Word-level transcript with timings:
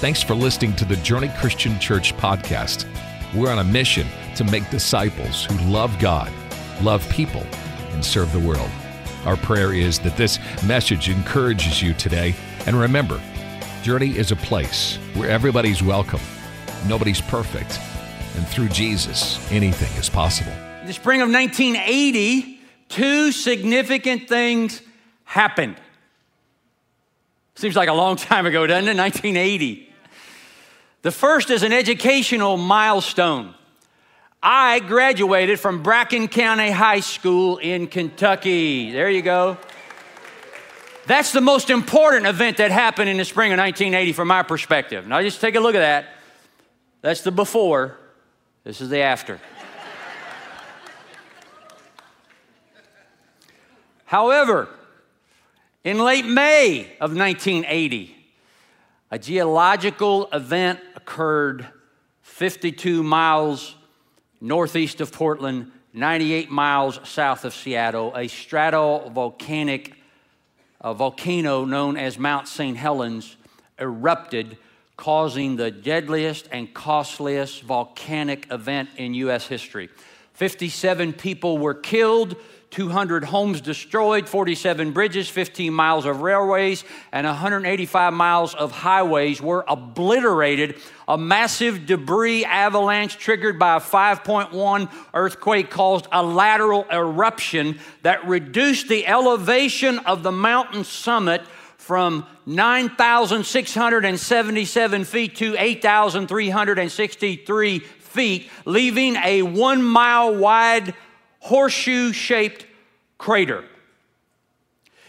Thanks 0.00 0.22
for 0.22 0.34
listening 0.34 0.74
to 0.76 0.86
the 0.86 0.96
Journey 0.96 1.30
Christian 1.36 1.78
Church 1.78 2.16
podcast. 2.16 2.86
We're 3.34 3.50
on 3.50 3.58
a 3.58 3.64
mission 3.64 4.06
to 4.36 4.44
make 4.44 4.70
disciples 4.70 5.44
who 5.44 5.58
love 5.70 5.98
God, 5.98 6.32
love 6.80 7.06
people, 7.10 7.44
and 7.90 8.02
serve 8.02 8.32
the 8.32 8.40
world. 8.40 8.70
Our 9.26 9.36
prayer 9.36 9.74
is 9.74 9.98
that 9.98 10.16
this 10.16 10.38
message 10.64 11.10
encourages 11.10 11.82
you 11.82 11.92
today. 11.92 12.34
And 12.64 12.80
remember, 12.80 13.20
Journey 13.82 14.16
is 14.16 14.32
a 14.32 14.36
place 14.36 14.96
where 15.12 15.28
everybody's 15.28 15.82
welcome, 15.82 16.22
nobody's 16.88 17.20
perfect, 17.20 17.78
and 18.36 18.48
through 18.48 18.70
Jesus, 18.70 19.52
anything 19.52 19.92
is 20.00 20.08
possible. 20.08 20.52
In 20.80 20.86
the 20.86 20.94
spring 20.94 21.20
of 21.20 21.30
1980, 21.30 22.58
two 22.88 23.32
significant 23.32 24.30
things 24.30 24.80
happened. 25.24 25.76
Seems 27.54 27.76
like 27.76 27.90
a 27.90 27.92
long 27.92 28.16
time 28.16 28.46
ago, 28.46 28.66
doesn't 28.66 28.88
it? 28.88 28.96
1980. 28.96 29.88
The 31.02 31.10
first 31.10 31.50
is 31.50 31.62
an 31.62 31.72
educational 31.72 32.58
milestone. 32.58 33.54
I 34.42 34.80
graduated 34.80 35.58
from 35.58 35.82
Bracken 35.82 36.28
County 36.28 36.70
High 36.70 37.00
School 37.00 37.56
in 37.56 37.86
Kentucky. 37.86 38.92
There 38.92 39.08
you 39.08 39.22
go. 39.22 39.56
That's 41.06 41.32
the 41.32 41.40
most 41.40 41.70
important 41.70 42.26
event 42.26 42.58
that 42.58 42.70
happened 42.70 43.08
in 43.08 43.16
the 43.16 43.24
spring 43.24 43.50
of 43.52 43.58
1980 43.58 44.12
from 44.12 44.28
my 44.28 44.42
perspective. 44.42 45.06
Now, 45.06 45.22
just 45.22 45.40
take 45.40 45.54
a 45.54 45.60
look 45.60 45.74
at 45.74 45.80
that. 45.80 46.06
That's 47.00 47.22
the 47.22 47.30
before, 47.30 47.96
this 48.64 48.82
is 48.82 48.90
the 48.90 48.98
after. 48.98 49.40
However, 54.04 54.68
in 55.82 55.98
late 55.98 56.26
May 56.26 56.92
of 57.00 57.16
1980, 57.16 58.19
a 59.10 59.18
geological 59.18 60.28
event 60.32 60.80
occurred 60.94 61.66
52 62.22 63.02
miles 63.02 63.74
northeast 64.40 65.00
of 65.00 65.12
Portland, 65.12 65.72
98 65.92 66.50
miles 66.50 67.00
south 67.04 67.44
of 67.44 67.52
Seattle, 67.52 68.14
a 68.14 68.26
stratovolcanic 68.26 69.94
a 70.80 70.94
volcano 70.94 71.64
known 71.64 71.96
as 71.96 72.18
Mount 72.18 72.48
St. 72.48 72.76
Helens 72.76 73.36
erupted, 73.78 74.56
causing 74.96 75.56
the 75.56 75.70
deadliest 75.70 76.48
and 76.52 76.72
costliest 76.72 77.62
volcanic 77.62 78.50
event 78.50 78.88
in 78.96 79.14
U.S. 79.14 79.46
history. 79.46 79.90
57 80.34 81.12
people 81.12 81.58
were 81.58 81.74
killed, 81.74 82.36
200 82.70 83.24
homes 83.24 83.60
destroyed, 83.60 84.26
47 84.28 84.92
bridges, 84.92 85.28
15 85.28 85.72
miles 85.72 86.06
of 86.06 86.22
railways, 86.22 86.84
and 87.10 87.26
185 87.26 88.12
miles 88.12 88.54
of 88.54 88.70
highways 88.70 89.42
were 89.42 89.64
obliterated. 89.66 90.76
A 91.08 91.18
massive 91.18 91.84
debris 91.86 92.44
avalanche 92.44 93.18
triggered 93.18 93.58
by 93.58 93.74
a 93.76 93.80
5.1 93.80 94.88
earthquake 95.14 95.68
caused 95.68 96.06
a 96.12 96.22
lateral 96.22 96.86
eruption 96.92 97.80
that 98.02 98.28
reduced 98.28 98.86
the 98.88 99.04
elevation 99.04 99.98
of 100.00 100.22
the 100.22 100.30
mountain 100.30 100.84
summit 100.84 101.42
from 101.76 102.24
9,677 102.46 105.04
feet 105.04 105.34
to 105.36 105.56
8,363 105.58 107.78
feet, 107.80 108.48
leaving 108.64 109.16
a 109.16 109.42
one 109.42 109.82
mile 109.82 110.36
wide 110.36 110.94
horseshoe 111.40 112.12
shaped 112.12 112.66
crater. 113.18 113.64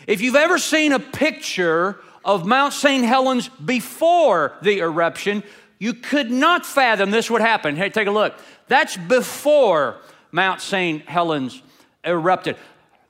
If 0.07 0.21
you've 0.21 0.35
ever 0.35 0.57
seen 0.57 0.91
a 0.91 0.99
picture 0.99 1.99
of 2.25 2.45
Mount 2.45 2.73
St. 2.73 3.05
Helens 3.05 3.49
before 3.49 4.57
the 4.61 4.79
eruption, 4.79 5.43
you 5.79 5.93
could 5.93 6.31
not 6.31 6.65
fathom 6.65 7.11
this 7.11 7.29
would 7.29 7.41
happen. 7.41 7.75
Hey, 7.75 7.89
take 7.89 8.07
a 8.07 8.11
look. 8.11 8.35
That's 8.67 8.97
before 8.97 9.97
Mount 10.31 10.61
St. 10.61 11.07
Helens 11.07 11.61
erupted. 12.03 12.55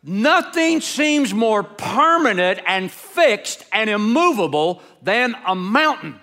Nothing 0.03 0.81
seems 0.81 1.33
more 1.33 1.63
permanent 1.63 2.59
and 2.65 2.91
fixed 2.91 3.65
and 3.71 3.89
immovable 3.89 4.81
than 5.01 5.35
a 5.45 5.53
mountain. 5.53 6.19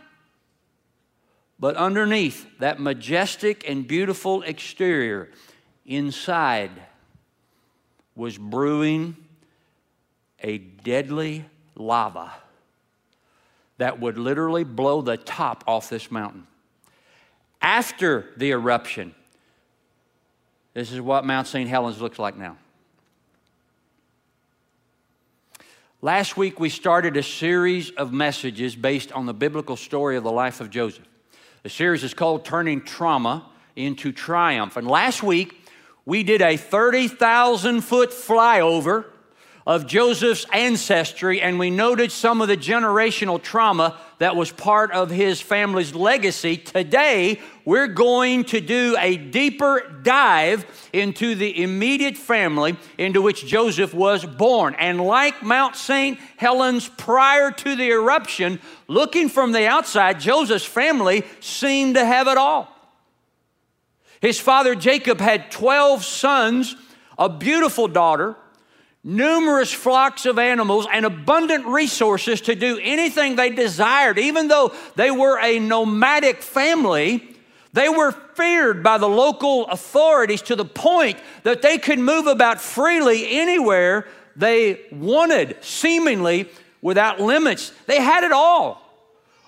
But 1.61 1.77
underneath 1.77 2.47
that 2.61 2.81
majestic 2.81 3.69
and 3.69 3.87
beautiful 3.87 4.43
exterior, 4.43 5.31
inside 5.85 6.71
was 8.19 8.37
brewing 8.37 9.17
a 10.43 10.59
deadly 10.59 11.45
lava 11.77 12.33
that 13.79 14.01
would 14.01 14.19
literally 14.19 14.65
blow 14.65 15.01
the 15.01 15.17
top 15.17 15.63
off 15.67 15.89
this 15.89 16.11
mountain. 16.11 16.47
After 17.63 18.27
the 18.37 18.51
eruption, 18.51 19.15
this 20.75 20.91
is 20.93 21.01
what 21.01 21.25
Mount 21.25 21.47
St. 21.47 21.69
Helens 21.71 22.01
looks 22.01 22.19
like 22.19 22.37
now. 22.37 22.57
Last 26.03 26.37
week, 26.37 26.61
we 26.61 26.69
started 26.69 27.17
a 27.17 27.23
series 27.23 27.91
of 27.91 28.13
messages 28.13 28.77
based 28.77 29.11
on 29.13 29.27
the 29.27 29.35
biblical 29.35 29.77
story 29.77 30.17
of 30.17 30.23
the 30.23 30.31
life 30.31 30.61
of 30.61 30.71
Joseph. 30.71 31.07
The 31.63 31.69
series 31.69 32.05
is 32.05 32.15
called 32.15 32.45
Turning 32.45 32.83
Trauma 32.83 33.47
into 33.75 34.13
Triumph. 34.13 34.77
And 34.77 34.87
last 34.87 35.23
week, 35.23 35.68
we 36.09 36.23
did 36.23 36.41
a 36.41 36.57
30,000 36.57 37.83
foot 37.83 38.13
flyover 38.13 39.05
of 39.67 39.87
Joseph's 39.87 40.47
ancestry, 40.55 41.43
and 41.43 41.59
we 41.59 41.69
noted 41.69 42.11
some 42.11 42.41
of 42.41 42.49
the 42.49 42.57
generational 42.57 43.41
trauma 43.43 43.99
that 44.17 44.35
was 44.35 44.51
part 44.51 44.91
of 44.93 45.11
his 45.11 45.43
family's 45.43 45.95
legacy. 45.95 46.57
Today, 46.57 47.39
we're 47.67 47.89
going 47.89 48.45
to 48.45 48.63
do 48.63 48.97
a 48.99 49.19
deeper 49.19 50.01
dive 50.03 50.65
into 50.95 51.35
the 51.35 51.63
immediate 51.63 52.17
family 52.17 52.79
into 52.97 53.21
which 53.21 53.45
Joseph 53.45 53.93
was 53.93 54.25
born. 54.25 54.75
And 54.77 55.03
like 55.03 55.43
Mount 55.43 55.77
St. 55.77 56.19
Helens 56.39 56.89
prior 56.89 57.51
to 57.51 57.77
the 57.77 57.91
eruption, 57.91 58.61
looking 58.87 59.29
from 59.29 59.53
the 59.53 59.67
outside, 59.67 60.21
Joseph's 60.21 60.65
family 60.65 61.25
seemed 61.41 61.97
to 61.97 62.05
have 62.07 62.29
it 62.29 62.39
all. 62.39 62.78
His 64.21 64.41
father 64.41 64.75
Jacob 64.75 65.21
had 65.21 65.51
12 65.51 66.05
sons, 66.05 66.77
a 67.19 67.29
beautiful 67.29 67.89
daughter, 67.89 68.37
numerous 69.05 69.73
flocks 69.73 70.27
of 70.27 70.39
animals, 70.39 70.87
and 70.93 71.07
abundant 71.07 71.67
resources 71.67 72.41
to 72.43 72.55
do 72.55 72.79
anything 72.83 73.37
they 73.37 73.51
desired. 73.51 74.19
Even 74.19 74.49
though 74.49 74.75
they 74.97 75.11
were 75.11 75.39
a 75.41 75.59
nomadic 75.59 76.43
family, 76.43 77.37
they 77.73 77.89
were 77.89 78.13
feared 78.13 78.83
by 78.83 78.99
the 78.99 79.09
local 79.09 79.67
authorities 79.67 80.43
to 80.43 80.57
the 80.57 80.65
point 80.65 81.19
that 81.45 81.63
they 81.63 81.79
could 81.79 81.99
move 81.99 82.27
about 82.27 82.61
freely 82.61 83.39
anywhere 83.39 84.07
they 84.35 84.81
wanted, 84.93 85.57
seemingly 85.63 86.49
without 86.81 87.21
limits. 87.21 87.73
They 87.87 88.01
had 88.01 88.25
it 88.25 88.33
all, 88.33 88.83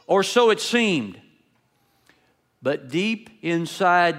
or 0.06 0.22
so 0.22 0.50
it 0.50 0.60
seemed. 0.60 1.20
But 2.62 2.88
deep 2.88 3.30
inside 3.42 4.16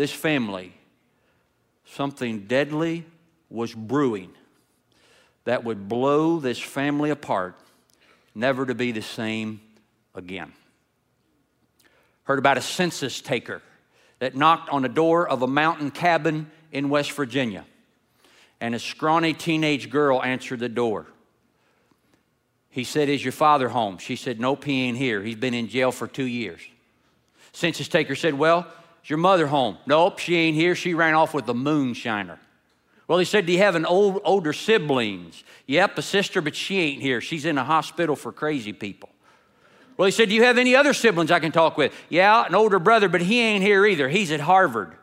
this 0.00 0.10
family, 0.10 0.72
something 1.84 2.46
deadly 2.46 3.04
was 3.50 3.74
brewing 3.74 4.30
that 5.44 5.62
would 5.62 5.90
blow 5.90 6.40
this 6.40 6.58
family 6.58 7.10
apart, 7.10 7.54
never 8.34 8.64
to 8.64 8.74
be 8.74 8.92
the 8.92 9.02
same 9.02 9.60
again. 10.14 10.54
Heard 12.22 12.38
about 12.38 12.56
a 12.56 12.62
census 12.62 13.20
taker 13.20 13.60
that 14.20 14.34
knocked 14.34 14.70
on 14.70 14.80
the 14.80 14.88
door 14.88 15.28
of 15.28 15.42
a 15.42 15.46
mountain 15.46 15.90
cabin 15.90 16.50
in 16.72 16.88
West 16.88 17.12
Virginia, 17.12 17.66
and 18.58 18.74
a 18.74 18.78
scrawny 18.78 19.34
teenage 19.34 19.90
girl 19.90 20.22
answered 20.22 20.60
the 20.60 20.70
door. 20.70 21.08
He 22.70 22.84
said, 22.84 23.10
Is 23.10 23.22
your 23.22 23.32
father 23.32 23.68
home? 23.68 23.98
She 23.98 24.16
said, 24.16 24.40
Nope, 24.40 24.64
he 24.64 24.84
ain't 24.84 24.96
here. 24.96 25.22
He's 25.22 25.36
been 25.36 25.52
in 25.52 25.68
jail 25.68 25.92
for 25.92 26.06
two 26.06 26.24
years. 26.24 26.62
Census 27.52 27.88
taker 27.88 28.14
said, 28.14 28.32
Well, 28.32 28.66
your 29.10 29.18
mother 29.18 29.48
home? 29.48 29.76
Nope, 29.86 30.20
she 30.20 30.36
ain't 30.36 30.56
here. 30.56 30.74
She 30.74 30.94
ran 30.94 31.14
off 31.14 31.34
with 31.34 31.44
the 31.44 31.54
moonshiner. 31.54 32.38
Well, 33.08 33.18
he 33.18 33.24
said, 33.24 33.44
Do 33.44 33.52
you 33.52 33.58
have 33.58 33.74
an 33.74 33.84
old, 33.84 34.20
older 34.24 34.52
siblings? 34.52 35.42
Yep, 35.66 35.98
a 35.98 36.02
sister, 36.02 36.40
but 36.40 36.54
she 36.54 36.78
ain't 36.78 37.02
here. 37.02 37.20
She's 37.20 37.44
in 37.44 37.58
a 37.58 37.64
hospital 37.64 38.14
for 38.14 38.30
crazy 38.30 38.72
people. 38.72 39.08
Well, 39.96 40.06
he 40.06 40.12
said, 40.12 40.28
Do 40.28 40.36
you 40.36 40.44
have 40.44 40.58
any 40.58 40.76
other 40.76 40.94
siblings 40.94 41.32
I 41.32 41.40
can 41.40 41.50
talk 41.50 41.76
with? 41.76 41.92
Yeah, 42.08 42.46
an 42.46 42.54
older 42.54 42.78
brother, 42.78 43.08
but 43.08 43.20
he 43.20 43.40
ain't 43.40 43.64
here 43.64 43.84
either. 43.84 44.08
He's 44.08 44.30
at 44.30 44.38
Harvard. 44.38 44.94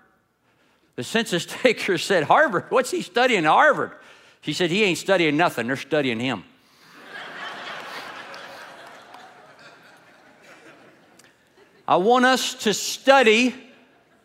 The 0.95 1.03
census 1.03 1.45
taker 1.49 1.97
said, 1.97 2.23
Harvard? 2.23 2.67
What's 2.69 2.91
he 2.91 3.01
studying 3.01 3.45
at 3.45 3.51
Harvard? 3.51 3.91
She 4.39 4.53
said, 4.53 4.71
He 4.71 4.85
ain't 4.85 4.99
studying 4.99 5.35
nothing, 5.35 5.67
they're 5.67 5.75
studying 5.75 6.21
him. 6.21 6.45
I 11.89 11.97
want 11.97 12.23
us 12.23 12.53
to 12.63 12.73
study 12.73 13.66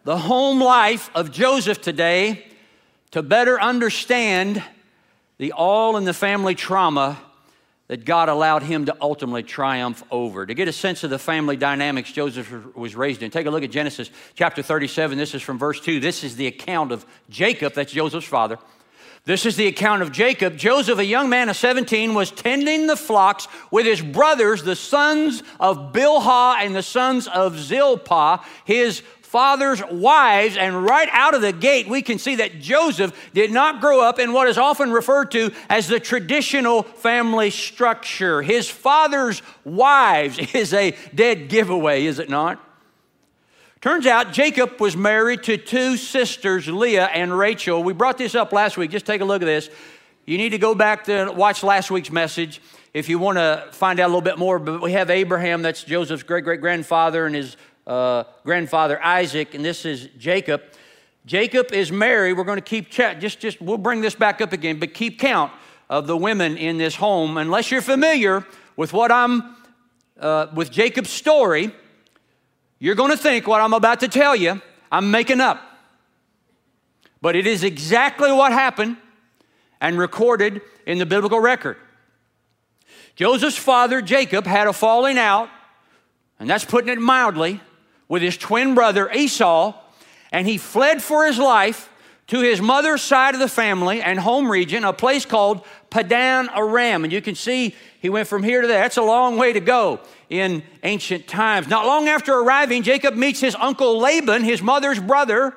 the 0.05 0.19
home 0.19 0.61
life 0.61 1.11
of 1.15 1.31
Joseph 1.31 1.81
today 1.81 2.47
to 3.13 3.23
better 3.23 3.61
understand 3.61 4.63
the 5.39 5.53
all 5.53 5.97
in 5.97 6.05
the 6.05 6.15
family 6.15 6.55
trauma 6.55 7.19
that 7.89 8.05
God 8.05 8.29
allowed 8.29 8.63
him 8.63 8.87
to 8.87 8.97
ultimately 9.01 9.43
triumph 9.43 10.03
over. 10.11 10.47
To 10.47 10.55
get 10.55 10.67
a 10.67 10.73
sense 10.73 11.05
of 11.05 11.11
the 11.11 11.19
family 11.19 11.57
dynamics 11.57 12.11
Joseph 12.11 12.75
was 12.75 12.97
raised 12.97 13.23
in, 13.23 13.31
take 13.31 13.47
a 13.47 13.51
look 13.51 13.63
at 13.63 13.71
Genesis 13.71 14.11
chapter 14.35 14.63
37. 14.63 15.19
This 15.19 15.35
is 15.35 15.43
from 15.43 15.59
verse 15.59 15.79
2. 15.81 16.01
This 16.01 16.25
is 16.25 16.37
the 16.37 16.47
account 16.47 16.91
of 16.91 17.05
Jacob, 17.29 17.75
that's 17.75 17.93
Joseph's 17.93 18.27
father. 18.27 18.59
This 19.25 19.47
is 19.47 19.55
the 19.55 19.69
account 19.69 20.03
of 20.03 20.11
Jacob. 20.11 20.57
Joseph, 20.57 20.99
a 20.99 21.05
young 21.05 21.29
man 21.29 21.49
of 21.49 21.57
17, 21.57 22.13
was 22.15 22.33
tending 22.33 22.89
the 22.89 22.97
flocks 22.97 23.47
with 23.71 23.87
his 23.87 24.01
brothers, 24.01 24.65
the 24.65 24.75
sons 24.75 25.45
of 25.61 25.93
Bilhah 25.93 26.57
and 26.59 26.75
the 26.75 26.83
sons 26.83 27.29
of 27.29 27.57
Zilpah, 27.57 28.43
his 28.65 29.03
father's 29.33 29.83
wives, 29.91 30.59
and 30.59 30.85
right 30.85 31.09
out 31.11 31.35
of 31.35 31.41
the 31.41 31.55
gate, 31.55 31.89
we 31.89 32.03
can 32.03 32.19
see 32.19 32.35
that 32.35 32.61
Joseph 32.61 33.19
did 33.33 33.51
not 33.51 33.81
grow 33.81 34.03
up 34.03 34.19
in 34.19 34.35
what 34.35 34.47
is 34.47 34.59
often 34.59 34.93
referred 34.93 35.31
to 35.31 35.51
as 35.71 35.89
the 35.89 35.99
traditional 35.99 36.83
family 36.83 37.49
structure. 37.49 38.43
His 38.43 38.69
father's 38.69 39.41
wives 39.65 40.39
is 40.55 40.75
a 40.75 40.95
dead 41.15 41.49
giveaway, 41.49 42.05
is 42.05 42.19
it 42.19 42.29
not? 42.29 42.63
Turns 43.81 44.07
out 44.07 44.35
Jacob 44.35 44.79
was 44.79 44.99
married 44.99 45.45
to 45.45 45.57
two 45.57 45.97
sisters, 45.97 46.69
Leah 46.69 47.07
and 47.07 47.37
Rachel. 47.37 47.83
We 47.83 47.95
brought 47.95 48.19
this 48.19 48.35
up 48.35 48.53
last 48.53 48.77
week. 48.77 48.91
Just 48.91 49.07
take 49.07 49.23
a 49.23 49.25
look 49.25 49.41
at 49.41 49.47
this. 49.47 49.71
You 50.27 50.37
need 50.37 50.51
to 50.51 50.59
go 50.59 50.75
back 50.75 51.05
to 51.05 51.33
watch 51.35 51.63
last 51.63 51.91
week's 51.91 52.11
message 52.11 52.61
if 52.93 53.09
you 53.09 53.19
want 53.19 53.39
to 53.39 53.67
find 53.73 53.99
out 53.99 54.05
a 54.05 54.09
little 54.09 54.21
bit 54.21 54.39
more. 54.39 54.59
But 54.59 54.83
we 54.83 54.93
have 54.93 55.09
Abraham, 55.09 55.63
that's 55.63 55.83
Joseph's 55.85 56.23
great 56.23 56.45
great 56.45 56.61
grandfather, 56.61 57.25
and 57.25 57.35
his 57.35 57.57
uh, 57.87 58.25
grandfather 58.45 59.03
Isaac, 59.03 59.55
and 59.55 59.65
this 59.65 59.85
is 59.85 60.09
Jacob. 60.19 60.63
Jacob 61.27 61.73
is 61.73 61.93
married. 61.93 62.35
We're 62.35 62.45
going 62.45 62.59
to 62.59 62.63
keep 62.63 62.91
check. 62.91 63.21
Just, 63.21 63.41
just 63.41 63.61
we'll 63.61 63.79
bring 63.79 64.01
this 64.01 64.15
back 64.15 64.41
up 64.41 64.53
again, 64.53 64.79
but 64.79 64.95
keep 64.95 65.19
count 65.19 65.53
of 65.89 66.07
the 66.07 66.17
women 66.17 66.57
in 66.57 66.79
this 66.79 66.97
home. 66.97 67.37
Unless 67.37 67.71
you're 67.71 67.83
familiar 67.83 68.47
with 68.77 68.93
what 68.93 69.13
I'm, 69.13 69.57
uh, 70.19 70.47
with 70.55 70.71
Jacob's 70.71 71.11
story, 71.11 71.73
you're 72.79 72.95
going 72.95 73.11
to 73.11 73.17
think 73.17 73.47
what 73.47 73.61
I'm 73.61 73.73
about 73.73 74.01
to 74.01 74.09
tell 74.09 74.35
you, 74.35 74.61
I'm 74.91 75.11
making 75.11 75.41
up. 75.41 75.61
But 77.21 77.37
it 77.37 77.47
is 77.47 77.63
exactly 77.63 78.33
what 78.33 78.53
happened 78.53 78.97
and 79.81 79.99
recorded 79.99 80.61
in 80.87 80.99
the 80.99 81.07
biblical 81.07 81.39
record. 81.39 81.77
Joseph's 83.15 83.57
father, 83.57 84.03
Jacob, 84.03 84.47
had 84.47 84.67
a 84.67 84.73
falling 84.73 85.19
out, 85.19 85.49
and 86.41 86.51
that's 86.51 86.65
putting 86.65 86.89
it 86.89 87.01
mildly 87.01 87.61
with 88.13 88.21
his 88.21 88.37
twin 88.37 88.75
brother 88.75 89.11
Esau, 89.11 89.73
and 90.33 90.47
he 90.47 90.59
fled 90.59 91.03
for 91.03 91.25
his 91.25 91.39
life 91.39 91.89
to 92.27 92.41
his 92.41 92.61
mother's 92.61 93.01
side 93.01 93.33
of 93.33 93.41
the 93.41 93.49
family 93.49 94.03
and 94.03 94.19
home 94.19 94.53
region, 94.53 94.85
a 94.85 94.93
place 94.93 95.25
called 95.25 95.65
Padan 95.89 96.51
Aram. 96.55 97.05
And 97.05 97.13
you 97.13 97.23
can 97.23 97.35
see 97.35 97.75
he 98.03 98.11
went 98.11 98.29
from 98.29 98.43
here 98.43 98.61
to 98.61 98.69
there. 98.69 98.83
That's 98.83 98.99
a 98.99 99.03
long 99.03 99.39
way 99.39 99.55
to 99.55 99.61
go 99.61 99.99
in 100.29 100.63
ancient 100.83 101.27
times. 101.27 101.69
Not 101.69 101.87
long 101.87 102.07
after 102.07 102.35
arriving, 102.35 102.83
Jacob 102.83 103.15
meets 103.15 103.41
his 103.41 103.55
uncle 103.55 103.99
Laban, 103.99 104.45
his 104.45 104.61
mother's 104.61 105.01
brother. 105.01 105.55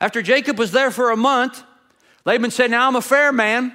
After 0.00 0.22
Jacob 0.22 0.58
was 0.58 0.72
there 0.72 0.90
for 0.90 1.12
a 1.12 1.16
month, 1.16 1.62
Laban 2.24 2.50
said, 2.50 2.72
Now 2.72 2.88
I'm 2.88 2.96
a 2.96 3.00
fair 3.00 3.30
man. 3.30 3.72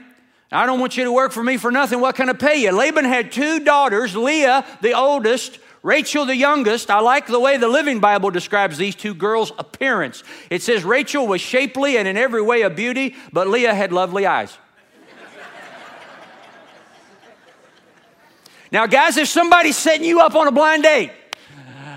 I 0.51 0.65
don't 0.65 0.81
want 0.81 0.97
you 0.97 1.06
to 1.06 1.13
work 1.13 1.31
for 1.31 1.44
me 1.44 1.56
for 1.56 1.71
nothing. 1.71 2.01
What 2.01 2.15
can 2.15 2.29
I 2.29 2.33
pay 2.33 2.57
you? 2.57 2.74
Laban 2.74 3.06
had 3.06 3.31
two 3.31 3.62
daughters, 3.62 4.18
Leah, 4.18 4.65
the 4.81 4.91
oldest, 4.91 5.59
Rachel, 5.83 6.25
the 6.25 6.35
youngest, 6.35 6.89
I 6.89 7.01
like 7.01 7.27
the 7.27 7.39
way 7.39 7.57
the 7.57 7.68
Living 7.68 8.00
Bible 8.00 8.31
describes 8.31 8.77
these 8.77 8.95
two 8.95 9.13
girls' 9.13 9.51
appearance. 9.59 10.24
It 10.50 10.62
says 10.62 10.85
Rachel 10.85 11.27
was 11.27 11.41
shapely 11.41 11.97
and 11.97 12.07
in 12.07 12.15
every 12.15 12.41
way 12.41 12.62
a 12.62 12.69
beauty, 12.69 13.15
but 13.33 13.50
Leah 13.50 13.75
had 13.75 13.91
lovely 13.91 14.25
eyes. 14.25 14.57
now, 18.71 18.85
guys, 18.88 19.18
if 19.18 19.27
somebody's 19.27 19.75
setting 19.75 20.06
you 20.06 20.21
up 20.21 20.35
on 20.35 20.47
a 20.47 20.53
blind 20.53 20.83
date, 20.83 21.12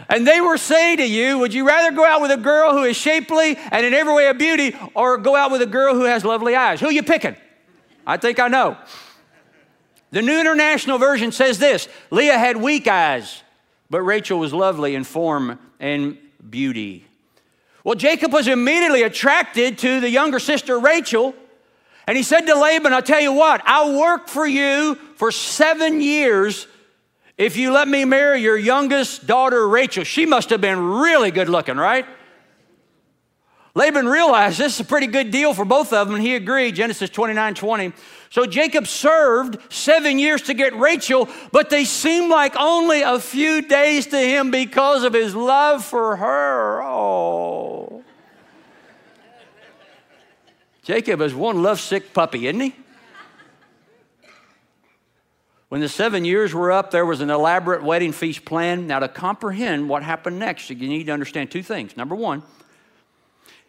and 0.09 0.27
they 0.27 0.41
were 0.41 0.59
saying 0.59 0.99
to 0.99 1.07
you, 1.07 1.39
Would 1.39 1.55
you 1.55 1.67
rather 1.67 1.95
go 1.95 2.05
out 2.05 2.21
with 2.21 2.33
a 2.33 2.37
girl 2.37 2.73
who 2.73 2.83
is 2.83 2.97
shapely 2.97 3.57
and 3.57 3.87
in 3.87 3.95
every 3.95 4.15
way 4.15 4.27
a 4.27 4.35
beauty, 4.35 4.77
or 4.95 5.17
go 5.17 5.37
out 5.37 5.53
with 5.53 5.63
a 5.63 5.67
girl 5.67 5.95
who 5.95 6.05
has 6.05 6.25
lovely 6.25 6.57
eyes? 6.57 6.81
Who 6.81 6.87
are 6.87 6.93
you 6.93 7.05
picking? 7.05 7.37
I 8.05 8.17
think 8.17 8.41
I 8.41 8.49
know. 8.49 8.77
The 10.11 10.23
New 10.23 10.39
International 10.41 10.99
Version 10.99 11.31
says 11.31 11.59
this 11.59 11.89
Leah 12.11 12.39
had 12.39 12.57
weak 12.57 12.89
eyes, 12.89 13.43
but 13.91 14.03
Rachel 14.03 14.39
was 14.39 14.53
lovely 14.53 14.95
in 14.95 15.05
form 15.05 15.59
and 15.79 16.19
beauty. 16.49 17.07
Well, 17.85 17.95
Jacob 17.95 18.33
was 18.33 18.49
immediately 18.49 19.03
attracted 19.03 19.79
to 19.79 20.01
the 20.01 20.11
younger 20.11 20.39
sister 20.39 20.79
Rachel. 20.79 21.35
And 22.09 22.17
he 22.17 22.23
said 22.23 22.43
to 22.43 22.55
Laban, 22.55 22.93
I'll 22.93 23.03
tell 23.03 23.21
you 23.21 23.33
what, 23.33 23.63
I'll 23.65 23.99
work 23.99 24.29
for 24.29 24.47
you 24.47 24.95
for 25.17 25.33
seven 25.33 26.01
years 26.01 26.67
if 27.37 27.57
you 27.57 27.73
let 27.73 27.87
me 27.87 28.05
marry 28.05 28.41
your 28.41 28.57
youngest 28.57 29.27
daughter, 29.27 29.69
Rachel. 29.69 30.05
She 30.05 30.25
must 30.25 30.51
have 30.51 30.61
been 30.61 30.81
really 30.81 31.31
good 31.31 31.49
looking, 31.49 31.77
right? 31.77 32.07
Laban 33.75 34.07
realized 34.07 34.59
this 34.59 34.75
is 34.75 34.81
a 34.81 34.85
pretty 34.85 35.07
good 35.07 35.31
deal 35.31 35.53
for 35.53 35.67
both 35.67 35.93
of 35.93 36.07
them, 36.07 36.17
and 36.17 36.25
he 36.25 36.35
agreed, 36.35 36.75
Genesis 36.75 37.11
29 37.11 37.55
20. 37.55 37.93
So 38.31 38.47
Jacob 38.47 38.87
served 38.87 39.59
seven 39.73 40.19
years 40.19 40.43
to 40.43 40.55
get 40.55 40.77
Rachel, 40.77 41.29
but 41.53 41.71
they 41.71 41.85
seemed 41.85 42.31
like 42.31 42.55
only 42.57 43.03
a 43.03 43.19
few 43.19 43.63
days 43.63 44.07
to 44.09 44.19
him 44.19 44.51
because 44.51 45.05
of 45.05 45.13
his 45.13 45.35
love 45.35 45.85
for 45.85 46.17
her. 46.17 46.83
Oh. 46.83 48.05
Jacob 50.83 51.21
is 51.21 51.35
one 51.35 51.63
lovesick 51.63 52.13
puppy, 52.13 52.47
isn't 52.47 52.61
he? 52.61 52.75
When 55.69 55.81
the 55.81 55.89
seven 55.89 56.25
years 56.25 56.55
were 56.55 56.71
up, 56.71 56.93
there 56.93 57.05
was 57.05 57.21
an 57.21 57.29
elaborate 57.29 57.83
wedding 57.83 58.13
feast 58.13 58.45
planned. 58.45 58.87
Now, 58.87 59.01
to 59.01 59.09
comprehend 59.09 59.89
what 59.89 60.05
happened 60.05 60.39
next, 60.39 60.71
you 60.71 60.77
need 60.77 61.05
to 61.07 61.13
understand 61.13 61.51
two 61.51 61.63
things. 61.63 61.97
Number 61.97 62.15
one, 62.15 62.45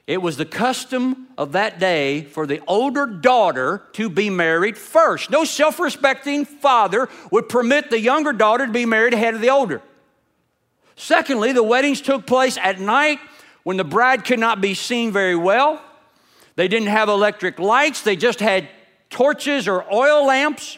it 0.07 0.21
was 0.21 0.37
the 0.37 0.45
custom 0.45 1.27
of 1.37 1.51
that 1.51 1.79
day 1.79 2.23
for 2.23 2.47
the 2.47 2.61
older 2.65 3.05
daughter 3.05 3.83
to 3.91 4.09
be 4.09 4.29
married 4.29 4.77
first. 4.77 5.29
No 5.29 5.43
self 5.43 5.79
respecting 5.79 6.45
father 6.45 7.09
would 7.29 7.49
permit 7.49 7.89
the 7.89 7.99
younger 7.99 8.31
daughter 8.31 8.65
to 8.65 8.71
be 8.71 8.85
married 8.85 9.13
ahead 9.13 9.35
of 9.35 9.41
the 9.41 9.49
older. 9.49 9.81
Secondly, 10.95 11.51
the 11.51 11.61
weddings 11.61 11.99
took 11.99 12.25
place 12.25 12.57
at 12.57 12.79
night 12.79 13.19
when 13.63 13.75
the 13.75 13.83
bride 13.83 14.23
could 14.23 14.39
not 14.39 14.61
be 14.61 14.73
seen 14.73 15.11
very 15.11 15.35
well. 15.35 15.83
They 16.55 16.69
didn't 16.69 16.87
have 16.87 17.09
electric 17.09 17.59
lights, 17.59 18.01
they 18.01 18.15
just 18.15 18.39
had 18.39 18.69
torches 19.09 19.67
or 19.67 19.85
oil 19.93 20.25
lamps. 20.25 20.77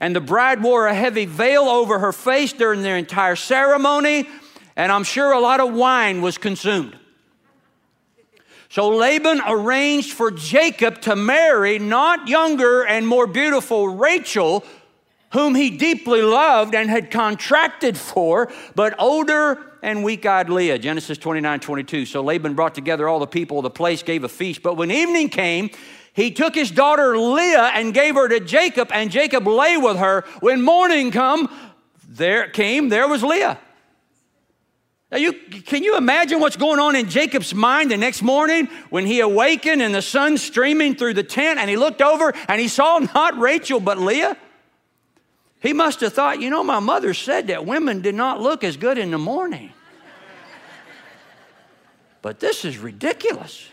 And 0.00 0.14
the 0.14 0.20
bride 0.20 0.60
wore 0.60 0.88
a 0.88 0.94
heavy 0.94 1.24
veil 1.24 1.62
over 1.62 2.00
her 2.00 2.12
face 2.12 2.52
during 2.52 2.82
their 2.82 2.96
entire 2.96 3.36
ceremony. 3.36 4.28
And 4.74 4.90
I'm 4.90 5.04
sure 5.04 5.32
a 5.32 5.38
lot 5.38 5.60
of 5.60 5.72
wine 5.72 6.20
was 6.20 6.36
consumed. 6.36 6.98
So 8.74 8.88
Laban 8.88 9.40
arranged 9.46 10.14
for 10.14 10.32
Jacob 10.32 11.00
to 11.02 11.14
marry 11.14 11.78
not 11.78 12.26
younger 12.26 12.82
and 12.82 13.06
more 13.06 13.28
beautiful 13.28 13.86
Rachel, 13.86 14.64
whom 15.30 15.54
he 15.54 15.70
deeply 15.70 16.22
loved 16.22 16.74
and 16.74 16.90
had 16.90 17.08
contracted 17.12 17.96
for, 17.96 18.52
but 18.74 18.96
older 18.98 19.78
and 19.80 20.02
weak 20.02 20.26
eyed 20.26 20.50
Leah. 20.50 20.80
Genesis 20.80 21.18
29 21.18 21.60
22. 21.60 22.04
So 22.04 22.20
Laban 22.20 22.54
brought 22.54 22.74
together 22.74 23.06
all 23.08 23.20
the 23.20 23.28
people 23.28 23.60
of 23.60 23.62
the 23.62 23.70
place, 23.70 24.02
gave 24.02 24.24
a 24.24 24.28
feast. 24.28 24.60
But 24.60 24.76
when 24.76 24.90
evening 24.90 25.28
came, 25.28 25.70
he 26.12 26.32
took 26.32 26.56
his 26.56 26.72
daughter 26.72 27.16
Leah 27.16 27.70
and 27.74 27.94
gave 27.94 28.16
her 28.16 28.26
to 28.26 28.40
Jacob, 28.40 28.90
and 28.92 29.08
Jacob 29.08 29.46
lay 29.46 29.76
with 29.76 29.98
her. 29.98 30.24
When 30.40 30.62
morning 30.62 31.12
come, 31.12 31.48
there 32.08 32.48
came, 32.48 32.88
there 32.88 33.06
was 33.06 33.22
Leah. 33.22 33.56
Now 35.14 35.20
you, 35.20 35.32
can 35.32 35.84
you 35.84 35.96
imagine 35.96 36.40
what's 36.40 36.56
going 36.56 36.80
on 36.80 36.96
in 36.96 37.08
Jacob's 37.08 37.54
mind 37.54 37.92
the 37.92 37.96
next 37.96 38.20
morning 38.20 38.66
when 38.90 39.06
he 39.06 39.20
awakened 39.20 39.80
and 39.80 39.94
the 39.94 40.02
sun 40.02 40.36
streaming 40.36 40.96
through 40.96 41.14
the 41.14 41.22
tent 41.22 41.60
and 41.60 41.70
he 41.70 41.76
looked 41.76 42.02
over 42.02 42.34
and 42.48 42.60
he 42.60 42.66
saw 42.66 42.98
not 43.14 43.38
Rachel 43.38 43.78
but 43.78 43.96
Leah? 43.96 44.36
He 45.60 45.72
must 45.72 46.00
have 46.00 46.14
thought, 46.14 46.40
you 46.40 46.50
know, 46.50 46.64
my 46.64 46.80
mother 46.80 47.14
said 47.14 47.46
that 47.46 47.64
women 47.64 48.00
did 48.00 48.16
not 48.16 48.40
look 48.40 48.64
as 48.64 48.76
good 48.76 48.98
in 48.98 49.12
the 49.12 49.18
morning. 49.18 49.72
but 52.20 52.40
this 52.40 52.64
is 52.64 52.76
ridiculous. 52.78 53.68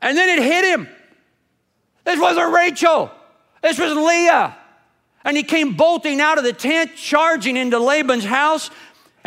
And 0.00 0.16
then 0.16 0.38
it 0.38 0.42
hit 0.42 0.64
him. 0.64 0.88
This 2.04 2.18
wasn't 2.18 2.54
Rachel, 2.54 3.10
this 3.60 3.78
was 3.78 3.92
Leah. 3.92 4.56
And 5.26 5.36
he 5.36 5.42
came 5.42 5.74
bolting 5.74 6.20
out 6.20 6.38
of 6.38 6.44
the 6.44 6.52
tent, 6.52 6.94
charging 6.94 7.56
into 7.56 7.80
Laban's 7.80 8.24
house 8.24 8.70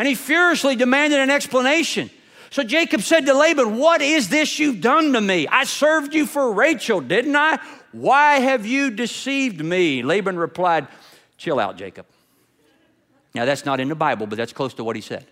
and 0.00 0.08
he 0.08 0.14
furiously 0.14 0.76
demanded 0.76 1.18
an 1.18 1.28
explanation. 1.28 2.08
So 2.48 2.62
Jacob 2.62 3.02
said 3.02 3.26
to 3.26 3.34
Laban, 3.34 3.76
What 3.76 4.00
is 4.00 4.30
this 4.30 4.58
you've 4.58 4.80
done 4.80 5.12
to 5.12 5.20
me? 5.20 5.46
I 5.46 5.64
served 5.64 6.14
you 6.14 6.24
for 6.24 6.54
Rachel, 6.54 7.02
didn't 7.02 7.36
I? 7.36 7.58
Why 7.92 8.36
have 8.38 8.64
you 8.64 8.90
deceived 8.90 9.62
me? 9.62 10.02
Laban 10.02 10.38
replied, 10.38 10.88
Chill 11.36 11.60
out, 11.60 11.76
Jacob. 11.76 12.06
Now, 13.34 13.44
that's 13.44 13.66
not 13.66 13.78
in 13.78 13.90
the 13.90 13.94
Bible, 13.94 14.26
but 14.26 14.38
that's 14.38 14.54
close 14.54 14.72
to 14.74 14.84
what 14.84 14.96
he 14.96 15.02
said. 15.02 15.26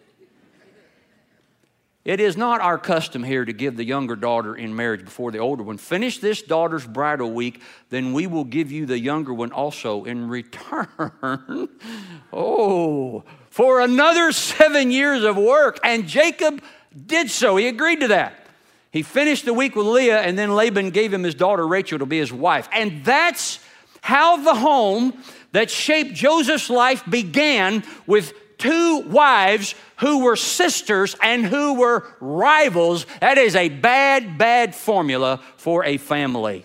It 2.05 2.21
is 2.21 2.37
not 2.37 2.61
our 2.61 2.77
custom 2.77 3.23
here 3.23 3.47
to 3.47 3.53
give 3.55 3.75
the 3.75 3.85
younger 3.85 4.17
daughter 4.17 4.55
in 4.55 4.77
marriage 4.77 5.03
before 5.03 5.33
the 5.33 5.39
older 5.39 5.63
one. 5.63 5.79
Finish 5.79 6.19
this 6.19 6.43
daughter's 6.43 6.87
bridal 6.87 7.33
week, 7.33 7.63
then 7.89 8.13
we 8.13 8.27
will 8.27 8.45
give 8.45 8.71
you 8.71 8.85
the 8.85 8.99
younger 8.99 9.33
one 9.33 9.51
also 9.51 10.05
in 10.05 10.29
return. 10.29 10.89
oh, 12.35 13.25
for 13.59 13.81
another 13.81 14.31
seven 14.31 14.93
years 14.93 15.25
of 15.25 15.37
work. 15.37 15.81
And 15.83 16.07
Jacob 16.07 16.63
did 17.07 17.29
so. 17.29 17.57
He 17.57 17.67
agreed 17.67 17.99
to 17.99 18.07
that. 18.07 18.47
He 18.93 19.03
finished 19.03 19.47
the 19.47 19.53
week 19.53 19.75
with 19.75 19.85
Leah, 19.85 20.21
and 20.21 20.39
then 20.39 20.55
Laban 20.55 20.91
gave 20.91 21.13
him 21.13 21.25
his 21.25 21.35
daughter 21.35 21.67
Rachel 21.67 21.99
to 21.99 22.07
be 22.07 22.19
his 22.19 22.33
wife. 22.33 22.69
And 22.71 23.05
that's 23.05 23.59
how 24.01 24.37
the 24.37 24.55
home 24.55 25.13
that 25.51 25.73
shaped 25.73 26.15
Joseph's 26.15 26.71
life 26.71 27.03
began 27.11 27.83
with 28.07 28.33
two 28.59 29.01
wives 29.01 29.75
who 29.97 30.21
were 30.23 30.37
sisters 30.37 31.17
and 31.21 31.45
who 31.45 31.75
were 31.75 32.07
rivals. 32.21 33.07
That 33.21 33.39
is 33.39 33.57
a 33.57 33.71
bad, 33.71 34.39
bad 34.39 34.73
formula 34.73 35.41
for 35.57 35.85
a 35.85 35.97
family. 35.97 36.65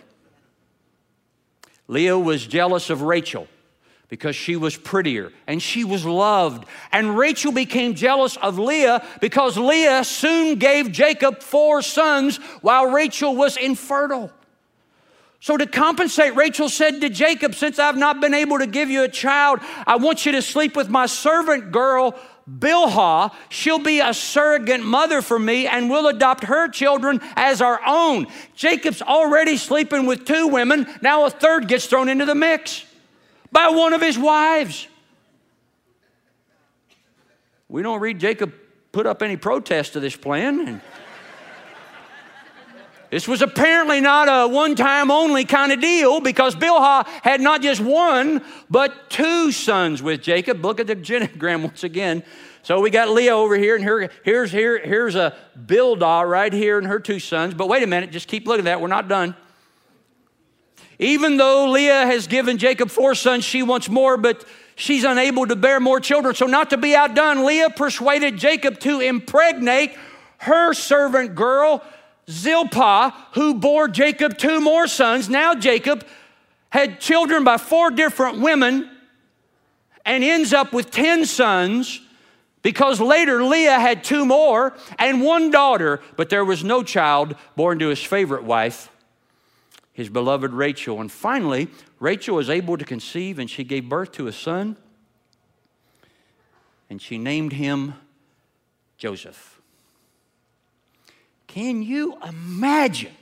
Leah 1.88 2.20
was 2.20 2.46
jealous 2.46 2.92
of 2.92 3.02
Rachel 3.02 3.48
because 4.14 4.36
she 4.36 4.56
was 4.56 4.78
prettier 4.78 5.32
and 5.48 5.60
she 5.60 5.84
was 5.84 6.06
loved. 6.06 6.68
And 6.92 7.18
Rachel 7.18 7.52
became 7.52 7.96
jealous 7.96 8.38
of 8.38 8.60
Leah 8.60 9.04
because 9.22 9.58
Leah 9.58 10.04
soon 10.04 10.60
gave 10.60 10.92
Jacob 10.92 11.42
four 11.42 11.82
sons 11.82 12.38
while 12.62 12.92
Rachel 12.92 13.36
was 13.36 13.58
infertile. 13.58 14.30
So, 15.40 15.58
to 15.58 15.66
compensate, 15.66 16.36
Rachel 16.36 16.70
said 16.70 17.02
to 17.02 17.10
Jacob, 17.10 17.56
Since 17.56 17.80
I've 17.80 17.98
not 17.98 18.22
been 18.22 18.36
able 18.36 18.60
to 18.60 18.68
give 18.68 18.92
you 18.92 19.02
a 19.02 19.10
child, 19.10 19.62
I 19.88 19.96
want 19.96 20.28
you 20.28 20.34
to 20.34 20.44
sleep 20.44 20.76
with 20.76 20.90
my 20.90 21.08
servant 21.08 21.72
girl, 21.72 22.16
Bilhah. 22.48 23.34
She'll 23.50 23.80
be 23.80 24.00
a 24.00 24.14
surrogate 24.14 24.82
mother 24.82 25.24
for 25.24 25.40
me, 25.40 25.66
and 25.66 25.90
we'll 25.90 26.08
adopt 26.08 26.44
her 26.44 26.68
children 26.68 27.20
as 27.36 27.62
our 27.62 27.82
own. 27.84 28.28
Jacob's 28.56 29.02
already 29.02 29.58
sleeping 29.58 30.06
with 30.06 30.24
two 30.24 30.50
women. 30.50 30.86
Now 31.02 31.26
a 31.26 31.32
third 31.32 31.68
gets 31.68 31.88
thrown 31.88 32.10
into 32.10 32.26
the 32.26 32.36
mix 32.36 32.86
by 33.54 33.70
one 33.70 33.94
of 33.94 34.02
his 34.02 34.18
wives. 34.18 34.88
We 37.70 37.82
don't 37.82 38.02
read 38.02 38.20
Jacob 38.20 38.54
put 38.92 39.06
up 39.06 39.22
any 39.22 39.38
protest 39.38 39.94
to 39.94 40.00
this 40.00 40.16
plan. 40.16 40.82
This 43.10 43.28
was 43.28 43.44
apparently 43.44 44.02
not 44.02 44.28
a 44.28 44.52
one 44.52 44.76
time 44.76 45.12
only 45.12 45.46
kind 45.46 45.72
of 45.72 45.80
deal 45.80 46.20
because 46.20 46.56
Bilhah 46.56 47.06
had 47.06 47.42
not 47.42 47.62
just 47.62 47.80
one, 47.80 48.44
but 48.72 49.12
two 49.12 49.52
sons 49.52 50.02
with 50.02 50.24
Jacob. 50.24 50.66
Look 50.66 50.80
at 50.80 50.88
the 50.88 50.96
genogram 50.96 51.62
once 51.64 51.84
again. 51.84 52.24
So 52.64 52.80
we 52.80 52.90
got 52.90 53.10
Leah 53.10 53.36
over 53.36 53.56
here, 53.56 53.76
and 53.76 53.84
here, 53.84 54.10
here's, 54.24 54.52
here, 54.52 54.80
here's 54.80 55.14
a 55.14 55.36
Bilhah 55.60 56.28
right 56.28 56.52
here 56.52 56.80
and 56.80 56.88
her 56.88 57.00
two 57.00 57.20
sons. 57.20 57.54
But 57.54 57.68
wait 57.68 57.84
a 57.84 57.88
minute, 57.88 58.10
just 58.10 58.28
keep 58.28 58.48
looking 58.48 58.62
at 58.62 58.66
that. 58.66 58.82
We're 58.82 58.88
not 58.88 59.08
done. 59.08 59.36
Even 61.00 61.38
though 61.38 61.70
Leah 61.70 62.06
has 62.06 62.28
given 62.28 62.58
Jacob 62.58 62.90
four 62.90 63.16
sons, 63.16 63.44
she 63.44 63.64
wants 63.64 63.90
more, 63.90 64.18
but 64.18 64.46
she's 64.76 65.04
unable 65.04 65.48
to 65.48 65.56
bear 65.56 65.80
more 65.80 66.00
children. 66.00 66.36
So, 66.36 66.46
not 66.46 66.70
to 66.70 66.78
be 66.78 66.96
outdone, 66.96 67.46
Leah 67.46 67.72
persuaded 67.72 68.38
Jacob 68.38 68.80
to 68.82 69.00
impregnate 69.00 69.92
her 70.40 70.74
servant 70.74 71.36
girl 71.36 71.84
Zilpah, 72.30 73.14
who 73.34 73.56
bore 73.56 73.88
Jacob 73.88 74.38
two 74.38 74.62
more 74.62 74.88
sons. 74.88 75.30
Now 75.30 75.56
Jacob 75.56 76.06
had 76.70 77.00
children 77.00 77.44
by 77.44 77.58
four 77.58 77.92
different 77.92 78.40
women 78.40 78.90
and 80.06 80.24
ends 80.24 80.54
up 80.54 80.74
with 80.74 80.92
10 80.92 81.26
sons 81.26 82.02
because 82.62 83.00
later 83.00 83.44
Leah 83.44 83.80
had 83.80 84.04
two 84.04 84.26
more 84.26 84.74
and 84.98 85.22
one 85.22 85.52
daughter, 85.52 86.02
but 86.16 86.30
there 86.30 86.46
was 86.46 86.64
no 86.64 86.82
child 86.82 87.36
born 87.56 87.80
to 87.80 87.90
his 87.90 88.02
favorite 88.02 88.44
wife, 88.44 88.90
his 89.94 90.10
beloved 90.10 90.52
Rachel. 90.52 91.00
And 91.00 91.12
finally, 91.12 91.70
Rachel 92.00 92.36
was 92.36 92.50
able 92.50 92.78
to 92.78 92.86
conceive 92.86 93.40
and 93.40 93.50
she 93.50 93.64
gave 93.64 93.88
birth 93.88 94.12
to 94.14 94.28
a 94.28 94.34
son 94.34 94.76
and 96.90 97.02
she 97.02 97.18
named 97.18 97.54
him 97.54 97.94
Joseph. 98.98 99.62
Can 101.48 101.84
you 101.84 102.18
imagine 102.28 103.14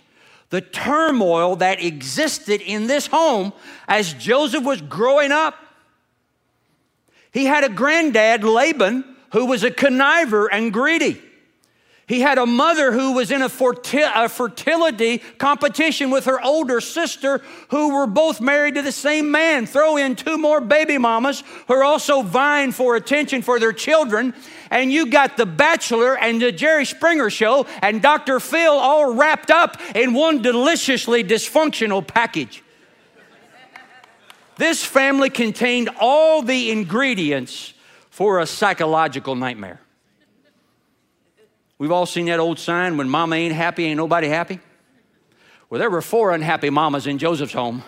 the 0.49 0.61
turmoil 0.61 1.57
that 1.57 1.83
existed 1.83 2.61
in 2.61 2.87
this 2.87 3.07
home 3.07 3.53
as 3.87 4.13
Joseph 4.13 4.63
was 4.63 4.81
growing 4.81 5.31
up? 5.31 5.55
He 7.31 7.45
had 7.45 7.63
a 7.63 7.69
granddad, 7.69 8.43
Laban, 8.43 9.03
who 9.31 9.45
was 9.45 9.63
a 9.63 9.71
conniver 9.71 10.47
and 10.51 10.73
greedy. 10.73 11.21
He 12.07 12.19
had 12.19 12.37
a 12.37 12.45
mother 12.45 12.91
who 12.91 13.13
was 13.13 13.31
in 13.31 13.41
a, 13.41 13.45
a, 13.45 14.29
fertility 14.29 15.19
competition 15.37 16.09
with 16.09 16.25
her 16.25 16.43
older 16.43 16.81
sister, 16.81 17.41
who 17.69 17.93
were 17.93 18.07
both 18.07 18.41
married 18.41 18.75
to 18.75 18.81
the 18.81 18.91
same 18.91 19.31
man. 19.31 19.65
Throw 19.65 19.97
in 19.97 20.15
two 20.15 20.37
more 20.37 20.59
baby 20.59 20.97
mamas 20.97 21.43
who 21.67 21.73
are 21.73 21.83
also 21.83 22.21
vying 22.21 22.73
for 22.73 22.95
attention 22.95 23.41
for 23.41 23.59
their 23.59 23.71
children. 23.71 24.33
And 24.69 24.91
you 24.91 25.05
got 25.05 25.37
The 25.37 25.45
Bachelor 25.45 26.17
and 26.17 26.41
the 26.41 26.51
Jerry 26.51 26.85
Springer 26.85 27.29
Show 27.29 27.65
and 27.81 28.01
Dr. 28.01 28.39
Phil 28.39 28.73
all 28.73 29.13
wrapped 29.13 29.51
up 29.51 29.79
in 29.95 30.13
one 30.13 30.41
deliciously 30.41 31.23
dysfunctional 31.23 32.05
package. 32.05 32.63
This 34.57 34.83
family 34.83 35.29
contained 35.29 35.89
all 35.99 36.41
the 36.41 36.71
ingredients 36.71 37.73
for 38.09 38.39
a 38.39 38.45
psychological 38.45 39.35
nightmare. 39.35 39.79
We've 41.81 41.91
all 41.91 42.05
seen 42.05 42.27
that 42.27 42.39
old 42.39 42.59
sign 42.59 42.95
when 42.97 43.09
mama 43.09 43.35
ain't 43.37 43.55
happy, 43.55 43.85
ain't 43.85 43.97
nobody 43.97 44.27
happy. 44.27 44.59
Well, 45.67 45.79
there 45.79 45.89
were 45.89 46.03
four 46.03 46.31
unhappy 46.31 46.69
mamas 46.69 47.07
in 47.07 47.17
Joseph's 47.17 47.53
home. 47.53 47.81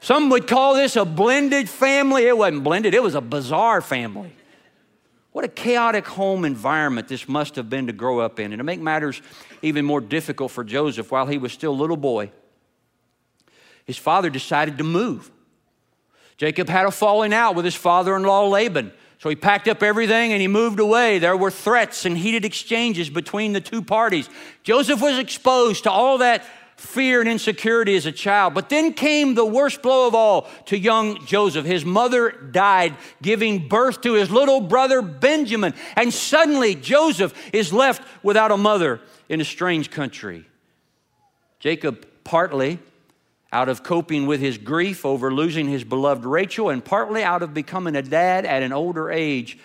Some 0.00 0.28
would 0.30 0.48
call 0.48 0.74
this 0.74 0.96
a 0.96 1.04
blended 1.04 1.68
family. 1.68 2.24
It 2.24 2.36
wasn't 2.36 2.64
blended, 2.64 2.92
it 2.92 3.00
was 3.00 3.14
a 3.14 3.20
bizarre 3.20 3.80
family. 3.80 4.34
What 5.30 5.44
a 5.44 5.48
chaotic 5.48 6.04
home 6.04 6.44
environment 6.44 7.06
this 7.06 7.28
must 7.28 7.54
have 7.54 7.70
been 7.70 7.86
to 7.86 7.92
grow 7.92 8.18
up 8.18 8.40
in. 8.40 8.52
And 8.52 8.58
to 8.58 8.64
make 8.64 8.80
matters 8.80 9.22
even 9.62 9.84
more 9.84 10.00
difficult 10.00 10.50
for 10.50 10.64
Joseph, 10.64 11.12
while 11.12 11.26
he 11.26 11.38
was 11.38 11.52
still 11.52 11.70
a 11.70 11.80
little 11.80 11.96
boy, 11.96 12.32
his 13.84 13.98
father 13.98 14.30
decided 14.30 14.78
to 14.78 14.84
move. 14.84 15.30
Jacob 16.38 16.68
had 16.68 16.86
a 16.86 16.90
falling 16.90 17.32
out 17.32 17.54
with 17.54 17.64
his 17.64 17.76
father 17.76 18.16
in 18.16 18.24
law 18.24 18.48
Laban. 18.48 18.92
So 19.24 19.30
he 19.30 19.36
packed 19.36 19.68
up 19.68 19.82
everything 19.82 20.34
and 20.34 20.42
he 20.42 20.48
moved 20.48 20.78
away. 20.78 21.18
There 21.18 21.34
were 21.34 21.50
threats 21.50 22.04
and 22.04 22.14
heated 22.14 22.44
exchanges 22.44 23.08
between 23.08 23.54
the 23.54 23.60
two 23.62 23.80
parties. 23.80 24.28
Joseph 24.64 25.00
was 25.00 25.18
exposed 25.18 25.84
to 25.84 25.90
all 25.90 26.18
that 26.18 26.44
fear 26.76 27.20
and 27.20 27.30
insecurity 27.30 27.96
as 27.96 28.04
a 28.04 28.12
child. 28.12 28.52
But 28.52 28.68
then 28.68 28.92
came 28.92 29.34
the 29.34 29.46
worst 29.46 29.80
blow 29.80 30.06
of 30.08 30.14
all 30.14 30.50
to 30.66 30.76
young 30.76 31.24
Joseph. 31.24 31.64
His 31.64 31.86
mother 31.86 32.32
died, 32.32 32.98
giving 33.22 33.66
birth 33.66 34.02
to 34.02 34.12
his 34.12 34.30
little 34.30 34.60
brother 34.60 35.00
Benjamin. 35.00 35.72
And 35.96 36.12
suddenly 36.12 36.74
Joseph 36.74 37.32
is 37.54 37.72
left 37.72 38.06
without 38.22 38.50
a 38.50 38.58
mother 38.58 39.00
in 39.30 39.40
a 39.40 39.44
strange 39.46 39.90
country. 39.90 40.44
Jacob 41.60 42.06
partly 42.24 42.78
out 43.54 43.68
of 43.68 43.84
coping 43.84 44.26
with 44.26 44.40
his 44.40 44.58
grief 44.58 45.06
over 45.06 45.32
losing 45.32 45.68
his 45.68 45.84
beloved 45.84 46.26
Rachel, 46.26 46.70
and 46.70 46.84
partly 46.84 47.22
out 47.22 47.40
of 47.40 47.54
becoming 47.54 47.94
a 47.94 48.02
dad 48.02 48.44
at 48.44 48.64
an 48.64 48.72
older 48.72 49.12
age, 49.12 49.56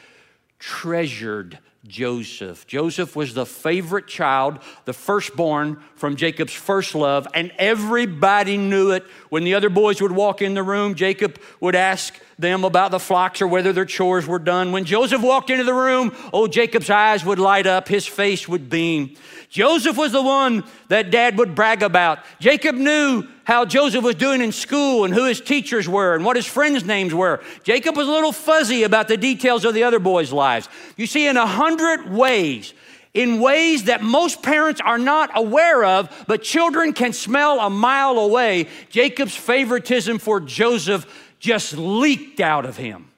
treasured 0.59 1.57
Joseph. 1.87 2.67
Joseph 2.67 3.15
was 3.15 3.33
the 3.33 3.47
favorite 3.47 4.05
child, 4.05 4.59
the 4.85 4.93
firstborn 4.93 5.81
from 5.95 6.17
Jacob's 6.17 6.53
first 6.53 6.93
love, 6.93 7.27
and 7.33 7.51
everybody 7.57 8.57
knew 8.57 8.91
it. 8.91 9.05
When 9.29 9.43
the 9.43 9.55
other 9.55 9.69
boys 9.69 10.01
would 10.01 10.11
walk 10.11 10.43
in 10.43 10.53
the 10.53 10.61
room, 10.61 10.93
Jacob 10.93 11.39
would 11.59 11.75
ask 11.75 12.13
them 12.39 12.63
about 12.63 12.91
the 12.91 12.99
flocks 12.99 13.41
or 13.41 13.47
whether 13.47 13.73
their 13.73 13.85
chores 13.85 14.25
were 14.25 14.39
done. 14.39 14.71
When 14.71 14.85
Joseph 14.85 15.21
walked 15.21 15.49
into 15.49 15.63
the 15.65 15.73
room, 15.73 16.15
oh, 16.31 16.47
Jacob's 16.47 16.89
eyes 16.89 17.25
would 17.25 17.39
light 17.39 17.67
up, 17.67 17.87
his 17.87 18.07
face 18.07 18.47
would 18.47 18.69
beam. 18.69 19.15
Joseph 19.49 19.97
was 19.97 20.11
the 20.11 20.21
one 20.21 20.63
that 20.87 21.11
dad 21.11 21.37
would 21.37 21.55
brag 21.55 21.83
about. 21.83 22.19
Jacob 22.39 22.75
knew 22.75 23.27
how 23.43 23.65
Joseph 23.65 24.03
was 24.03 24.15
doing 24.15 24.41
in 24.41 24.51
school 24.51 25.05
and 25.05 25.13
who 25.13 25.25
his 25.25 25.41
teachers 25.41 25.89
were 25.89 26.15
and 26.15 26.23
what 26.23 26.35
his 26.35 26.45
friends' 26.45 26.85
names 26.85 27.13
were. 27.13 27.41
Jacob 27.63 27.97
was 27.97 28.07
a 28.07 28.11
little 28.11 28.31
fuzzy 28.31 28.83
about 28.83 29.07
the 29.07 29.17
details 29.17 29.65
of 29.65 29.73
the 29.73 29.83
other 29.83 29.99
boys' 29.99 30.31
lives. 30.31 30.69
You 30.97 31.07
see, 31.07 31.27
in 31.27 31.35
a 31.35 31.47
hundred 31.47 32.09
ways, 32.11 32.73
in 33.13 33.39
ways 33.39 33.85
that 33.85 34.03
most 34.03 34.43
parents 34.43 34.79
are 34.81 34.99
not 34.99 35.31
aware 35.33 35.83
of, 35.83 36.25
but 36.27 36.43
children 36.43 36.93
can 36.93 37.11
smell 37.11 37.59
a 37.59 37.69
mile 37.69 38.19
away, 38.19 38.67
Jacob's 38.89 39.35
favoritism 39.35 40.19
for 40.19 40.39
Joseph 40.39 41.07
just 41.39 41.73
leaked 41.73 42.39
out 42.39 42.65
of 42.65 42.77
him. 42.77 43.09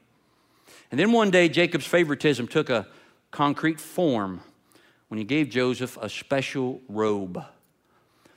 And 0.91 0.99
then 0.99 1.11
one 1.11 1.31
day, 1.31 1.49
Jacob's 1.49 1.85
favoritism 1.85 2.47
took 2.47 2.69
a 2.69 2.87
concrete 3.31 3.79
form 3.79 4.41
when 5.07 5.17
he 5.17 5.23
gave 5.23 5.49
Joseph 5.49 5.97
a 6.01 6.09
special 6.09 6.81
robe. 6.87 7.43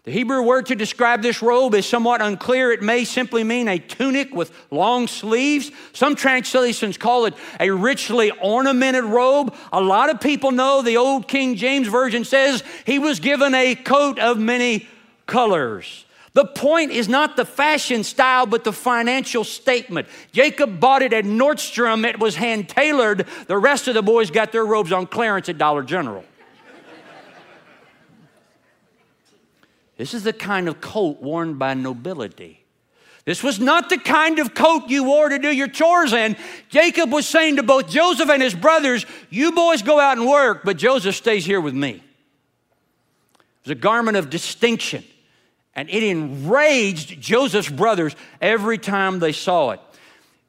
The 0.05 0.11
Hebrew 0.11 0.43
word 0.43 0.67
to 0.67 0.75
describe 0.75 1.23
this 1.23 1.41
robe 1.41 1.75
is 1.75 1.87
somewhat 1.87 2.21
unclear. 2.21 2.71
It 2.71 2.83
may 2.83 3.05
simply 3.05 3.43
mean 3.43 3.69
a 3.69 3.79
tunic 3.79 4.35
with 4.35 4.53
long 4.71 5.09
sleeves. 5.09 5.73
Some 5.95 6.15
translations 6.15 6.99
call 6.99 7.25
it 7.25 7.33
a 7.59 7.71
richly 7.71 8.31
ornamented 8.31 9.05
robe. 9.05 9.55
A 9.73 9.81
lot 9.81 10.11
of 10.11 10.21
people 10.21 10.53
know 10.53 10.83
the 10.83 10.99
old 10.99 11.27
King 11.27 11.57
James 11.57 11.89
Version 11.89 12.25
says 12.25 12.63
he 12.85 12.99
was 12.99 13.19
given 13.19 13.55
a 13.55 13.75
coat 13.75 14.19
of 14.19 14.39
many 14.39 14.87
colors. 15.27 16.05
The 16.35 16.45
point 16.45 16.91
is 16.91 17.09
not 17.09 17.37
the 17.37 17.45
fashion 17.45 18.03
style, 18.03 18.45
but 18.45 18.65
the 18.65 18.73
financial 18.73 19.45
statement. 19.45 20.09
Jacob 20.33 20.81
bought 20.81 21.03
it 21.03 21.13
at 21.13 21.25
Nordstrom, 21.25 22.07
it 22.07 22.19
was 22.19 22.35
hand 22.35 22.69
tailored. 22.69 23.27
The 23.47 23.57
rest 23.57 23.87
of 23.87 23.95
the 23.95 24.03
boys 24.03 24.31
got 24.31 24.51
their 24.51 24.67
robes 24.67 24.93
on 24.93 25.07
clearance 25.07 25.49
at 25.49 25.59
Dollar 25.59 25.85
General. 25.85 26.25
This 29.97 30.13
is 30.13 30.25
the 30.25 30.33
kind 30.33 30.69
of 30.69 30.81
coat 30.81 31.23
worn 31.23 31.55
by 31.55 31.75
nobility. 31.75 32.65
This 33.25 33.43
was 33.43 33.59
not 33.59 33.89
the 33.89 33.97
kind 33.97 34.39
of 34.39 34.55
coat 34.55 34.89
you 34.89 35.05
wore 35.05 35.29
to 35.29 35.39
do 35.39 35.51
your 35.51 35.69
chores 35.69 36.13
in. 36.13 36.37
Jacob 36.69 37.11
was 37.11 37.27
saying 37.27 37.57
to 37.57 37.63
both 37.63 37.89
Joseph 37.89 38.29
and 38.29 38.43
his 38.43 38.55
brothers, 38.55 39.07
You 39.31 39.53
boys 39.53 39.83
go 39.83 39.99
out 39.99 40.19
and 40.19 40.29
work, 40.29 40.63
but 40.65 40.77
Joseph 40.77 41.15
stays 41.15 41.47
here 41.47 41.61
with 41.61 41.75
me. 41.75 41.91
It 41.91 42.03
was 43.65 43.71
a 43.71 43.77
garment 43.77 44.17
of 44.17 44.29
distinction, 44.29 45.05
and 45.77 45.89
it 45.91 46.03
enraged 46.03 47.21
Joseph's 47.21 47.69
brothers 47.69 48.15
every 48.41 48.79
time 48.79 49.19
they 49.19 49.33
saw 49.33 49.71
it. 49.71 49.81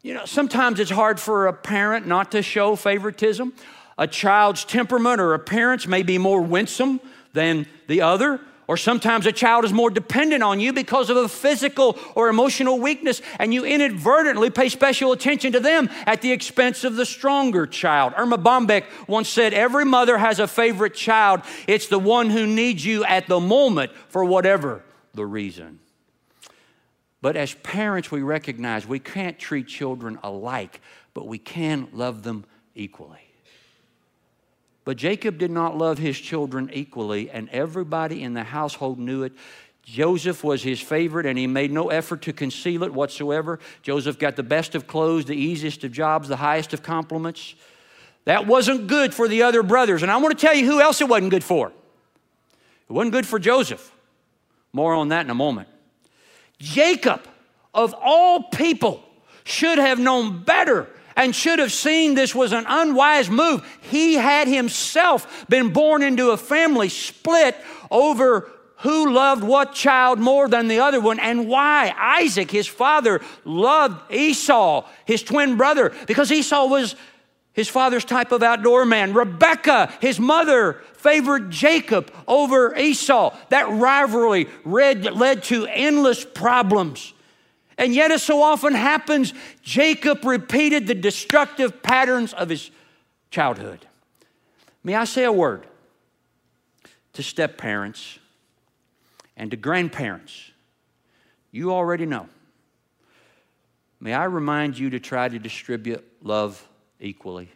You 0.01 0.13
know, 0.13 0.25
sometimes 0.25 0.79
it's 0.79 0.91
hard 0.91 1.19
for 1.19 1.47
a 1.47 1.53
parent 1.53 2.05
not 2.05 2.31
to 2.33 2.43
show 2.43 2.75
favoritism. 2.75 3.53
A 3.97 4.07
child's 4.07 4.63
temperament 4.63 5.19
or 5.19 5.33
appearance 5.33 5.87
may 5.87 6.03
be 6.03 6.17
more 6.17 6.41
winsome 6.41 6.99
than 7.33 7.65
the 7.87 8.01
other. 8.01 8.39
Or 8.67 8.77
sometimes 8.77 9.25
a 9.27 9.31
child 9.31 9.63
is 9.63 9.73
more 9.73 9.91
dependent 9.91 10.41
on 10.41 10.59
you 10.59 10.73
because 10.73 11.11
of 11.11 11.17
a 11.17 11.27
physical 11.27 11.97
or 12.15 12.29
emotional 12.29 12.79
weakness, 12.79 13.21
and 13.37 13.53
you 13.53 13.63
inadvertently 13.63 14.49
pay 14.49 14.69
special 14.69 15.11
attention 15.11 15.51
to 15.51 15.59
them 15.59 15.89
at 16.07 16.21
the 16.21 16.31
expense 16.31 16.83
of 16.83 16.95
the 16.95 17.05
stronger 17.05 17.67
child. 17.67 18.13
Erma 18.17 18.39
Bombeck 18.39 18.85
once 19.07 19.29
said, 19.29 19.53
Every 19.53 19.85
mother 19.85 20.17
has 20.17 20.39
a 20.39 20.47
favorite 20.47 20.95
child. 20.95 21.41
It's 21.67 21.87
the 21.87 21.99
one 21.99 22.31
who 22.31 22.47
needs 22.47 22.83
you 22.83 23.05
at 23.05 23.27
the 23.27 23.39
moment 23.39 23.91
for 24.09 24.25
whatever 24.25 24.83
the 25.15 25.25
reason. 25.25 25.79
But 27.21 27.35
as 27.35 27.53
parents, 27.55 28.11
we 28.11 28.21
recognize 28.21 28.85
we 28.85 28.99
can't 28.99 29.39
treat 29.39 29.67
children 29.67 30.19
alike, 30.21 30.79
but 31.13 31.27
we 31.27 31.37
can 31.37 31.87
love 31.91 32.23
them 32.23 32.45
equally. 32.75 33.25
But 34.83 34.97
Jacob 34.97 35.39
did 35.39 35.49
not 35.49 35.75
love 35.75 35.97
his 35.97 36.19
children 36.19 36.69
equally, 36.71 37.31
and 37.31 37.49
everybody 37.49 38.21
in 38.21 38.35
the 38.35 38.43
household 38.43 38.99
knew 38.99 39.23
it. 39.23 39.33
Joseph 39.81 40.43
was 40.43 40.61
his 40.61 40.79
favorite, 40.79 41.25
and 41.25 41.37
he 41.37 41.47
made 41.47 41.71
no 41.71 41.89
effort 41.89 42.21
to 42.23 42.33
conceal 42.33 42.83
it 42.83 42.93
whatsoever. 42.93 43.59
Joseph 43.81 44.19
got 44.19 44.35
the 44.35 44.43
best 44.43 44.75
of 44.75 44.85
clothes, 44.85 45.25
the 45.25 45.35
easiest 45.35 45.83
of 45.83 45.91
jobs, 45.91 46.27
the 46.27 46.35
highest 46.35 46.73
of 46.73 46.83
compliments. 46.83 47.55
That 48.25 48.45
wasn't 48.45 48.87
good 48.87 49.13
for 49.13 49.27
the 49.27 49.43
other 49.43 49.63
brothers. 49.63 50.03
And 50.03 50.11
I 50.11 50.17
want 50.17 50.37
to 50.37 50.45
tell 50.45 50.55
you 50.55 50.65
who 50.65 50.81
else 50.81 51.01
it 51.01 51.07
wasn't 51.07 51.31
good 51.31 51.43
for. 51.43 51.69
It 51.69 52.93
wasn't 52.93 53.13
good 53.13 53.25
for 53.25 53.39
Joseph. 53.39 53.91
More 54.75 54.93
on 54.93 55.07
that 55.07 55.25
in 55.25 55.29
a 55.29 55.35
moment. 55.35 55.69
Jacob, 56.59 57.21
of 57.73 57.95
all 57.97 58.43
people, 58.43 59.01
should 59.45 59.77
have 59.77 59.99
known 59.99 60.43
better 60.43 60.89
and 61.15 61.33
should 61.33 61.59
have 61.59 61.71
seen 61.71 62.13
this 62.13 62.35
was 62.35 62.51
an 62.51 62.65
unwise 62.67 63.29
move. 63.29 63.65
He 63.79 64.15
had 64.15 64.49
himself 64.49 65.45
been 65.47 65.71
born 65.71 66.03
into 66.03 66.31
a 66.31 66.37
family 66.37 66.89
split 66.89 67.55
over 67.89 68.51
who 68.79 69.13
loved 69.13 69.45
what 69.45 69.71
child 69.71 70.19
more 70.19 70.49
than 70.49 70.67
the 70.67 70.79
other 70.79 70.99
one 70.99 71.21
and 71.21 71.47
why. 71.47 71.93
Isaac, 71.97 72.51
his 72.51 72.67
father, 72.67 73.21
loved 73.45 74.11
Esau, 74.11 74.85
his 75.05 75.23
twin 75.23 75.55
brother, 75.55 75.93
because 76.05 76.33
Esau 76.33 76.65
was 76.65 76.97
his 77.55 77.69
father's 77.69 78.03
type 78.03 78.33
of 78.33 78.43
outdoor 78.43 78.85
man. 78.85 79.13
Rebecca, 79.13 79.91
his 80.01 80.19
mother, 80.19 80.81
favored 80.93 81.49
Jacob 81.49 82.13
over 82.27 82.75
Esau. 82.75 83.35
That 83.49 83.69
rivalry 83.69 84.47
led 84.65 85.43
to 85.43 85.65
endless 85.65 86.25
problems. 86.25 87.13
And 87.77 87.95
yet, 87.95 88.11
as 88.11 88.23
so 88.23 88.41
often 88.43 88.73
happens, 88.73 89.33
Jacob 89.61 90.25
repeated 90.25 90.85
the 90.85 90.95
destructive 90.95 91.81
patterns 91.81 92.33
of 92.33 92.49
his 92.49 92.71
childhood. 93.31 93.85
May 94.83 94.95
I 94.95 95.05
say 95.05 95.23
a 95.23 95.31
word 95.31 95.65
to 97.13 97.23
step 97.23 97.57
parents 97.57 98.19
and 99.37 99.49
to 99.51 99.57
grandparents? 99.57 100.51
You 101.51 101.71
already 101.71 102.05
know. 102.05 102.27
May 104.01 104.13
I 104.13 104.25
remind 104.25 104.77
you 104.77 104.89
to 104.89 104.99
try 104.99 105.29
to 105.29 105.39
distribute 105.39 106.05
love 106.21 106.67
equally. 106.99 107.49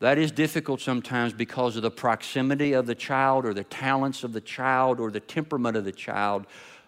That 0.00 0.18
is 0.18 0.32
difficult 0.32 0.80
sometimes 0.80 1.32
because 1.32 1.76
of 1.76 1.82
the 1.82 1.90
proximity 1.90 2.72
of 2.72 2.86
the 2.86 2.94
child 2.94 3.46
or 3.46 3.54
the 3.54 3.64
talents 3.64 4.24
of 4.24 4.32
the 4.32 4.40
child 4.40 4.98
or 4.98 5.10
the 5.10 5.20
temperament 5.20 5.76
of 5.76 5.84
the 5.84 5.92
child 5.92 6.46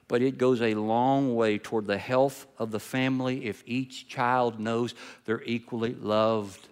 but 0.08 0.22
it 0.22 0.38
goes 0.38 0.60
a 0.60 0.74
long 0.74 1.34
way 1.34 1.58
toward 1.58 1.86
the 1.86 1.98
health 1.98 2.46
of 2.58 2.70
the 2.70 2.80
family 2.80 3.46
if 3.46 3.62
each 3.66 4.08
child 4.08 4.60
knows 4.60 4.94
they're 5.24 5.42
equally 5.44 5.94
loved. 5.94 6.68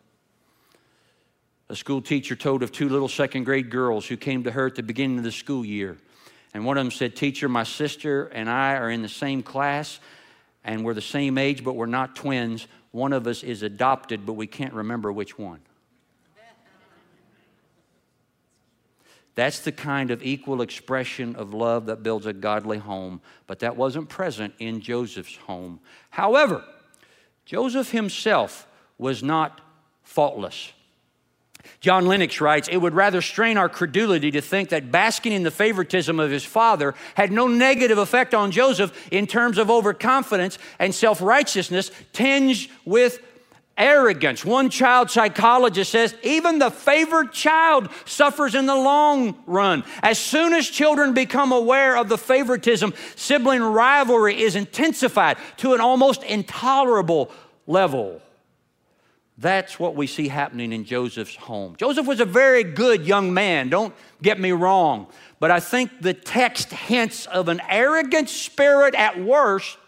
A 1.69 1.77
school 1.77 2.03
teacher 2.03 2.37
told 2.37 2.63
of 2.63 2.73
two 2.73 2.89
little 2.89 3.09
second 3.09 3.45
grade 3.45 3.71
girls 3.71 4.07
who 4.07 4.17
came 4.17 4.45
to 4.45 4.51
her 4.51 4.67
at 4.67 4.75
the 4.75 4.83
beginning 4.83 5.19
of 5.19 5.25
the 5.25 5.33
school 5.33 5.65
year. 5.65 5.97
And 6.53 6.67
one 6.67 6.77
of 6.77 6.85
them 6.85 6.91
said, 6.91 7.17
Teacher, 7.17 7.49
my 7.49 7.65
sister 7.65 8.27
and 8.27 8.51
I 8.51 8.75
are 8.77 8.91
in 8.91 9.01
the 9.01 9.09
same 9.09 9.43
class 9.43 9.99
and 10.65 10.85
we're 10.85 10.95
the 10.95 11.01
same 11.01 11.39
age, 11.39 11.65
but 11.65 11.75
we're 11.75 11.87
not 11.87 12.15
twins. 12.15 12.69
One 12.93 13.13
of 13.13 13.27
us 13.27 13.43
is 13.43 13.63
adopted, 13.63 14.25
but 14.25 14.35
we 14.35 14.47
can't 14.47 14.75
remember 14.75 15.11
which 15.11 15.39
one. 15.39 15.61
That's 19.35 19.61
the 19.61 19.73
kind 19.73 20.11
of 20.11 20.23
equal 20.23 20.61
expression 20.61 21.35
of 21.37 21.55
love 21.55 21.87
that 21.87 22.03
builds 22.03 22.27
a 22.27 22.35
godly 22.35 22.79
home, 22.79 23.23
but 23.47 23.61
that 23.61 23.77
wasn't 23.77 24.11
present 24.11 24.53
in 24.59 24.81
Joseph's 24.81 25.37
home. 25.37 25.81
However, 26.11 26.63
Joseph 27.47 27.91
himself 27.91 28.67
was 28.99 29.23
not 29.23 29.63
faultless. 30.03 30.73
John 31.81 32.07
Lennox 32.07 32.41
writes, 32.41 32.69
It 32.69 32.77
would 32.77 32.95
rather 32.95 33.21
strain 33.21 33.57
our 33.57 33.69
credulity 33.69 34.31
to 34.31 34.41
think 34.41 34.69
that 34.71 34.91
basking 34.91 35.33
in 35.33 35.43
the 35.43 35.51
favoritism 35.51 36.21
of 36.21 36.31
his 36.31 36.45
father 36.45 36.95
had 37.15 37.33
no 37.33 37.47
negative 37.49 37.99
effect 37.99 38.35
on 38.35 38.51
Joseph 38.51 38.93
in 39.11 39.27
terms 39.27 39.59
of 39.59 39.71
overconfidence 39.71 40.59
and 40.79 40.95
self 40.95 41.21
righteousness 41.21 41.91
tinged 42.13 42.69
with 42.85 43.21
arrogance. 43.77 44.45
One 44.45 44.71
child 44.71 45.11
psychologist 45.11 45.91
says 45.91 46.15
even 46.23 46.59
the 46.59 46.71
favored 46.71 47.33
child 47.33 47.89
suffers 48.05 48.55
in 48.55 48.67
the 48.67 48.77
long 48.77 49.43
run. 49.47 49.85
As 50.03 50.19
soon 50.19 50.53
as 50.53 50.69
children 50.69 51.15
become 51.15 51.53
aware 51.53 51.97
of 51.97 52.09
the 52.09 52.19
favoritism, 52.19 52.95
sibling 53.17 53.63
rivalry 53.63 54.41
is 54.41 54.57
intensified 54.57 55.39
to 55.59 55.75
an 55.75 55.81
almost 55.81 56.23
intolerable 56.23 57.31
level. 57.67 58.21
That's 59.39 59.79
what 59.79 59.95
we 59.95 60.07
see 60.07 60.29
happening 60.29 60.73
in 60.73 60.85
Joseph's 60.85 61.35
home. 61.35 61.75
Joseph 61.77 62.07
was 62.07 62.21
a 62.21 62.25
very 62.25 62.65
good 62.65 63.07
young 63.07 63.33
man, 63.33 63.71
don't 63.71 63.95
get 64.21 64.39
me 64.39 64.53
wrong, 64.53 65.07
but 65.41 65.51
I 65.51 65.59
think 65.59 66.01
the 66.01 66.15
text 66.15 66.71
hints 66.71 67.27
of 67.27 67.49
an 67.49 67.61
arrogant 67.69 68.29
spirit 68.29 68.95
at 68.95 69.21
worst 69.21 69.79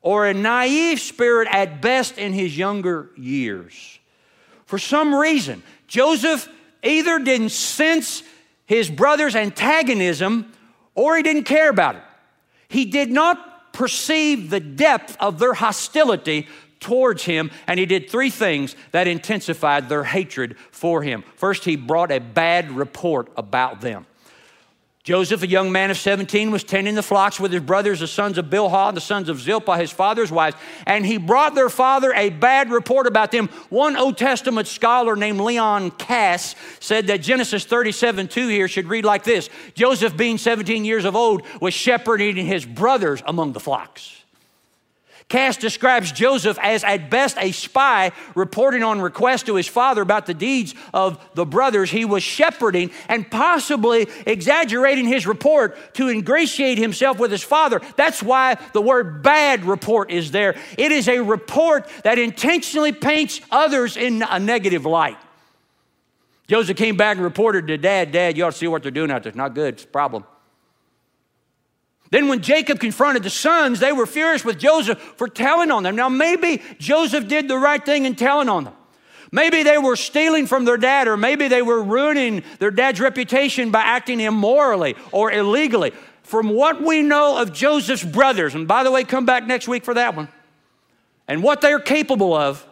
or 0.00 0.26
a 0.26 0.34
naive 0.34 1.00
spirit 1.00 1.48
at 1.50 1.80
best 1.80 2.18
in 2.18 2.32
his 2.32 2.56
younger 2.56 3.10
years. 3.16 3.98
For 4.66 4.78
some 4.78 5.14
reason, 5.14 5.62
Joseph 5.86 6.48
either 6.82 7.18
didn't 7.18 7.50
sense 7.50 8.22
his 8.66 8.90
brother's 8.90 9.36
antagonism 9.36 10.52
or 10.94 11.16
he 11.16 11.22
didn't 11.22 11.44
care 11.44 11.70
about 11.70 11.96
it. 11.96 12.02
He 12.68 12.86
did 12.86 13.10
not 13.10 13.72
perceive 13.72 14.50
the 14.50 14.60
depth 14.60 15.16
of 15.20 15.38
their 15.38 15.54
hostility 15.54 16.46
towards 16.84 17.24
him, 17.24 17.50
and 17.66 17.80
he 17.80 17.86
did 17.86 18.10
three 18.10 18.30
things 18.30 18.76
that 18.92 19.08
intensified 19.08 19.88
their 19.88 20.04
hatred 20.04 20.56
for 20.70 21.02
him. 21.02 21.24
First, 21.34 21.64
he 21.64 21.76
brought 21.76 22.12
a 22.12 22.20
bad 22.20 22.70
report 22.70 23.32
about 23.36 23.80
them. 23.80 24.06
Joseph, 25.02 25.42
a 25.42 25.46
young 25.46 25.70
man 25.70 25.90
of 25.90 25.98
17, 25.98 26.50
was 26.50 26.64
tending 26.64 26.94
the 26.94 27.02
flocks 27.02 27.38
with 27.38 27.52
his 27.52 27.62
brothers, 27.62 28.00
the 28.00 28.06
sons 28.06 28.38
of 28.38 28.46
Bilhah 28.46 28.88
and 28.88 28.96
the 28.96 29.02
sons 29.02 29.28
of 29.28 29.38
Zilpah, 29.38 29.76
his 29.76 29.90
father's 29.90 30.32
wives, 30.32 30.56
and 30.86 31.04
he 31.04 31.18
brought 31.18 31.54
their 31.54 31.68
father 31.68 32.12
a 32.14 32.30
bad 32.30 32.70
report 32.70 33.06
about 33.06 33.30
them. 33.30 33.48
One 33.68 33.96
Old 33.96 34.16
Testament 34.16 34.66
scholar 34.66 35.14
named 35.14 35.40
Leon 35.40 35.90
Kass 35.92 36.54
said 36.80 37.06
that 37.08 37.18
Genesis 37.18 37.64
37 37.64 38.28
2 38.28 38.48
here 38.48 38.68
should 38.68 38.86
read 38.86 39.04
like 39.04 39.24
this 39.24 39.50
Joseph, 39.74 40.16
being 40.16 40.38
17 40.38 40.86
years 40.86 41.04
of 41.04 41.14
old, 41.16 41.42
was 41.60 41.74
shepherding 41.74 42.36
his 42.36 42.64
brothers 42.64 43.22
among 43.26 43.52
the 43.52 43.60
flocks. 43.60 44.23
Kass 45.28 45.56
describes 45.56 46.12
Joseph 46.12 46.58
as, 46.62 46.84
at 46.84 47.10
best, 47.10 47.36
a 47.38 47.50
spy 47.50 48.12
reporting 48.34 48.82
on 48.82 49.00
request 49.00 49.46
to 49.46 49.54
his 49.56 49.66
father 49.66 50.02
about 50.02 50.26
the 50.26 50.34
deeds 50.34 50.74
of 50.92 51.18
the 51.34 51.46
brothers 51.46 51.90
he 51.90 52.04
was 52.04 52.22
shepherding 52.22 52.90
and 53.08 53.28
possibly 53.30 54.06
exaggerating 54.26 55.06
his 55.06 55.26
report 55.26 55.76
to 55.94 56.08
ingratiate 56.08 56.78
himself 56.78 57.18
with 57.18 57.30
his 57.30 57.42
father. 57.42 57.80
That's 57.96 58.22
why 58.22 58.58
the 58.74 58.82
word 58.82 59.22
bad 59.22 59.64
report 59.64 60.10
is 60.10 60.30
there. 60.30 60.56
It 60.76 60.92
is 60.92 61.08
a 61.08 61.20
report 61.20 61.88
that 62.04 62.18
intentionally 62.18 62.92
paints 62.92 63.40
others 63.50 63.96
in 63.96 64.22
a 64.22 64.38
negative 64.38 64.84
light. 64.84 65.16
Joseph 66.46 66.76
came 66.76 66.98
back 66.98 67.16
and 67.16 67.24
reported 67.24 67.66
to 67.68 67.78
dad, 67.78 68.12
Dad, 68.12 68.36
you 68.36 68.44
ought 68.44 68.52
to 68.52 68.58
see 68.58 68.66
what 68.66 68.82
they're 68.82 68.92
doing 68.92 69.10
out 69.10 69.22
there. 69.22 69.30
It's 69.30 69.36
not 69.36 69.54
good, 69.54 69.74
it's 69.74 69.84
a 69.84 69.86
problem. 69.86 70.24
Then, 72.14 72.28
when 72.28 72.42
Jacob 72.42 72.78
confronted 72.78 73.24
the 73.24 73.28
sons, 73.28 73.80
they 73.80 73.90
were 73.90 74.06
furious 74.06 74.44
with 74.44 74.56
Joseph 74.56 75.00
for 75.16 75.26
telling 75.26 75.72
on 75.72 75.82
them. 75.82 75.96
Now, 75.96 76.08
maybe 76.08 76.62
Joseph 76.78 77.26
did 77.26 77.48
the 77.48 77.58
right 77.58 77.84
thing 77.84 78.04
in 78.04 78.14
telling 78.14 78.48
on 78.48 78.62
them. 78.62 78.74
Maybe 79.32 79.64
they 79.64 79.78
were 79.78 79.96
stealing 79.96 80.46
from 80.46 80.64
their 80.64 80.76
dad, 80.76 81.08
or 81.08 81.16
maybe 81.16 81.48
they 81.48 81.60
were 81.60 81.82
ruining 81.82 82.44
their 82.60 82.70
dad's 82.70 83.00
reputation 83.00 83.72
by 83.72 83.80
acting 83.80 84.20
immorally 84.20 84.94
or 85.10 85.32
illegally. 85.32 85.90
From 86.22 86.50
what 86.50 86.80
we 86.80 87.02
know 87.02 87.36
of 87.36 87.52
Joseph's 87.52 88.04
brothers, 88.04 88.54
and 88.54 88.68
by 88.68 88.84
the 88.84 88.92
way, 88.92 89.02
come 89.02 89.26
back 89.26 89.44
next 89.44 89.66
week 89.66 89.84
for 89.84 89.94
that 89.94 90.14
one, 90.14 90.28
and 91.26 91.42
what 91.42 91.62
they're 91.62 91.80
capable 91.80 92.32
of, 92.32 92.64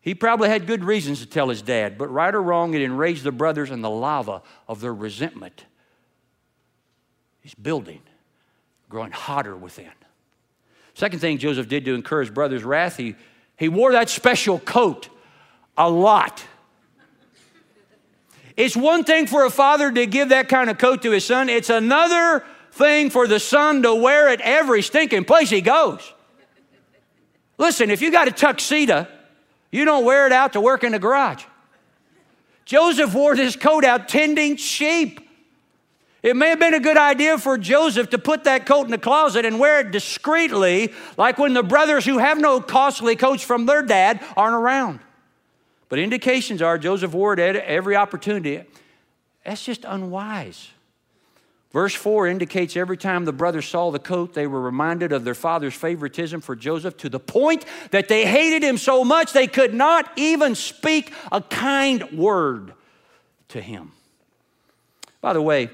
he 0.00 0.16
probably 0.16 0.48
had 0.48 0.66
good 0.66 0.82
reasons 0.82 1.20
to 1.20 1.26
tell 1.26 1.48
his 1.48 1.62
dad, 1.62 1.96
but 1.96 2.08
right 2.08 2.34
or 2.34 2.42
wrong, 2.42 2.74
it 2.74 2.82
enraged 2.82 3.22
the 3.22 3.30
brothers, 3.30 3.70
and 3.70 3.84
the 3.84 3.90
lava 3.90 4.42
of 4.66 4.80
their 4.80 4.92
resentment 4.92 5.64
is 7.44 7.54
building 7.54 8.00
growing 8.92 9.10
hotter 9.10 9.56
within. 9.56 9.90
Second 10.94 11.18
thing 11.18 11.38
Joseph 11.38 11.66
did 11.66 11.86
to 11.86 11.94
encourage 11.94 12.32
brothers' 12.32 12.62
wrath, 12.62 12.98
he, 12.98 13.16
he 13.56 13.68
wore 13.68 13.92
that 13.92 14.10
special 14.10 14.58
coat 14.58 15.08
a 15.76 15.90
lot. 15.90 16.44
It's 18.54 18.76
one 18.76 19.02
thing 19.02 19.26
for 19.26 19.46
a 19.46 19.50
father 19.50 19.90
to 19.90 20.04
give 20.04 20.28
that 20.28 20.50
kind 20.50 20.68
of 20.68 20.76
coat 20.76 21.02
to 21.02 21.10
his 21.10 21.24
son, 21.24 21.48
it's 21.48 21.70
another 21.70 22.44
thing 22.72 23.08
for 23.08 23.26
the 23.26 23.40
son 23.40 23.82
to 23.82 23.94
wear 23.94 24.28
it 24.28 24.40
every 24.42 24.82
stinking 24.82 25.24
place 25.24 25.48
he 25.48 25.62
goes. 25.62 26.12
Listen, 27.56 27.90
if 27.90 28.02
you 28.02 28.12
got 28.12 28.28
a 28.28 28.30
tuxedo, 28.30 29.06
you 29.70 29.86
don't 29.86 30.04
wear 30.04 30.26
it 30.26 30.32
out 30.32 30.52
to 30.52 30.60
work 30.60 30.84
in 30.84 30.92
the 30.92 30.98
garage. 30.98 31.44
Joseph 32.66 33.14
wore 33.14 33.34
this 33.34 33.56
coat 33.56 33.84
out 33.84 34.06
tending 34.06 34.56
sheep. 34.56 35.20
It 36.22 36.36
may 36.36 36.50
have 36.50 36.60
been 36.60 36.74
a 36.74 36.80
good 36.80 36.96
idea 36.96 37.36
for 37.36 37.58
Joseph 37.58 38.10
to 38.10 38.18
put 38.18 38.44
that 38.44 38.64
coat 38.64 38.84
in 38.84 38.92
the 38.92 38.98
closet 38.98 39.44
and 39.44 39.58
wear 39.58 39.80
it 39.80 39.90
discreetly, 39.90 40.92
like 41.16 41.36
when 41.36 41.52
the 41.52 41.64
brothers 41.64 42.04
who 42.04 42.18
have 42.18 42.38
no 42.38 42.60
costly 42.60 43.16
coats 43.16 43.42
from 43.42 43.66
their 43.66 43.82
dad 43.82 44.24
aren't 44.36 44.54
around. 44.54 45.00
But 45.88 45.98
indications 45.98 46.62
are 46.62 46.78
Joseph 46.78 47.12
wore 47.12 47.32
it 47.32 47.40
at 47.40 47.56
every 47.56 47.96
opportunity. 47.96 48.62
That's 49.44 49.64
just 49.64 49.84
unwise. 49.84 50.70
Verse 51.72 51.94
4 51.94 52.28
indicates 52.28 52.76
every 52.76 52.98
time 52.98 53.24
the 53.24 53.32
brothers 53.32 53.66
saw 53.66 53.90
the 53.90 53.98
coat, 53.98 54.34
they 54.34 54.46
were 54.46 54.60
reminded 54.60 55.10
of 55.10 55.24
their 55.24 55.34
father's 55.34 55.74
favoritism 55.74 56.40
for 56.40 56.54
Joseph 56.54 56.98
to 56.98 57.08
the 57.08 57.18
point 57.18 57.64
that 57.90 58.08
they 58.08 58.26
hated 58.26 58.62
him 58.62 58.76
so 58.76 59.04
much 59.04 59.32
they 59.32 59.46
could 59.46 59.74
not 59.74 60.10
even 60.16 60.54
speak 60.54 61.12
a 61.32 61.40
kind 61.40 62.12
word 62.12 62.74
to 63.48 63.60
him. 63.60 63.92
By 65.22 65.32
the 65.32 65.42
way, 65.42 65.70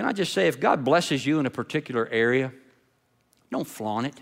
can 0.00 0.08
I 0.08 0.12
just 0.14 0.32
say, 0.32 0.48
if 0.48 0.58
God 0.58 0.82
blesses 0.82 1.26
you 1.26 1.40
in 1.40 1.44
a 1.44 1.50
particular 1.50 2.08
area, 2.10 2.54
don't 3.52 3.66
flaunt 3.66 4.06
it. 4.06 4.14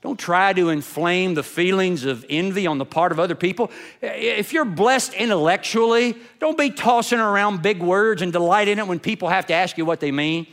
Don't 0.00 0.18
try 0.18 0.54
to 0.54 0.70
inflame 0.70 1.34
the 1.34 1.42
feelings 1.42 2.06
of 2.06 2.24
envy 2.30 2.66
on 2.66 2.78
the 2.78 2.86
part 2.86 3.12
of 3.12 3.20
other 3.20 3.34
people. 3.34 3.70
If 4.00 4.54
you're 4.54 4.64
blessed 4.64 5.12
intellectually, 5.12 6.16
don't 6.38 6.56
be 6.56 6.70
tossing 6.70 7.18
around 7.18 7.60
big 7.60 7.82
words 7.82 8.22
and 8.22 8.32
delight 8.32 8.66
in 8.66 8.78
it 8.78 8.86
when 8.86 8.98
people 8.98 9.28
have 9.28 9.44
to 9.48 9.52
ask 9.52 9.76
you 9.76 9.84
what 9.84 10.00
they 10.00 10.10
mean. 10.10 10.46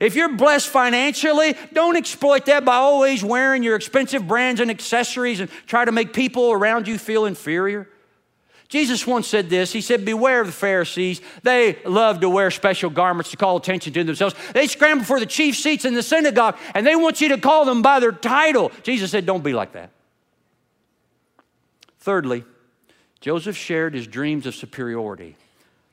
If 0.00 0.16
you're 0.16 0.34
blessed 0.34 0.68
financially, 0.68 1.56
don't 1.74 1.98
exploit 1.98 2.46
that 2.46 2.64
by 2.64 2.76
always 2.76 3.22
wearing 3.22 3.62
your 3.62 3.76
expensive 3.76 4.26
brands 4.26 4.62
and 4.62 4.70
accessories 4.70 5.40
and 5.40 5.50
try 5.66 5.84
to 5.84 5.92
make 5.92 6.14
people 6.14 6.52
around 6.52 6.88
you 6.88 6.96
feel 6.96 7.26
inferior. 7.26 7.86
Jesus 8.68 9.06
once 9.06 9.28
said 9.28 9.48
this. 9.48 9.72
He 9.72 9.80
said, 9.80 10.04
Beware 10.04 10.40
of 10.40 10.48
the 10.48 10.52
Pharisees. 10.52 11.20
They 11.42 11.78
love 11.84 12.20
to 12.20 12.28
wear 12.28 12.50
special 12.50 12.90
garments 12.90 13.30
to 13.30 13.36
call 13.36 13.56
attention 13.56 13.92
to 13.92 14.04
themselves. 14.04 14.34
They 14.52 14.66
scramble 14.66 15.04
for 15.04 15.20
the 15.20 15.26
chief 15.26 15.56
seats 15.56 15.84
in 15.84 15.94
the 15.94 16.02
synagogue 16.02 16.58
and 16.74 16.86
they 16.86 16.96
want 16.96 17.20
you 17.20 17.28
to 17.30 17.38
call 17.38 17.64
them 17.64 17.82
by 17.82 18.00
their 18.00 18.12
title. 18.12 18.72
Jesus 18.82 19.10
said, 19.10 19.26
Don't 19.26 19.44
be 19.44 19.52
like 19.52 19.72
that. 19.72 19.90
Thirdly, 22.00 22.44
Joseph 23.20 23.56
shared 23.56 23.94
his 23.94 24.06
dreams 24.06 24.46
of 24.46 24.54
superiority. 24.54 25.36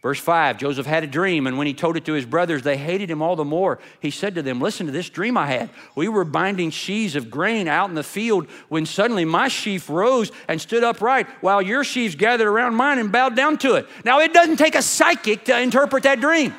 Verse 0.04 0.20
5 0.20 0.58
Joseph 0.58 0.86
had 0.86 1.06
a 1.06 1.08
dream, 1.08 1.48
and 1.48 1.58
when 1.58 1.66
he 1.66 1.74
told 1.74 1.96
it 1.96 2.06
to 2.06 2.14
his 2.14 2.26
brothers, 2.26 2.62
they 2.62 2.78
hated 2.78 3.10
him 3.10 3.22
all 3.22 3.38
the 3.38 3.46
more. 3.46 3.80
He 4.02 4.12
said 4.12 4.36
to 4.36 4.42
them, 4.44 4.60
Listen 4.60 4.86
to 4.86 4.92
this 4.92 5.10
dream 5.10 5.38
I 5.38 5.48
had. 5.48 5.70
We 5.96 6.10
were 6.10 6.26
binding 6.26 6.70
sheaves 6.70 7.16
of 7.16 7.32
grain 7.32 7.70
out 7.70 7.90
in 7.90 7.96
the 7.96 8.04
field 8.04 8.48
when 8.68 8.86
suddenly 8.86 9.24
my 9.24 9.48
sheaf 9.48 9.90
rose 9.90 10.32
and 10.50 10.62
stood 10.62 10.84
upright, 10.84 11.28
while 11.42 11.62
your 11.62 11.86
sheaves 11.86 12.16
gathered 12.16 12.48
around 12.48 12.76
mine 12.76 13.00
and 13.00 13.14
bowed 13.14 13.36
down 13.36 13.58
to 13.60 13.76
it. 13.76 13.88
Now, 14.04 14.20
it 14.20 14.34
doesn't 14.34 14.58
take 14.58 14.76
a 14.76 14.82
psychic 14.82 15.46
to 15.46 15.58
interpret 15.60 16.04
that 16.04 16.20
dream. 16.20 16.54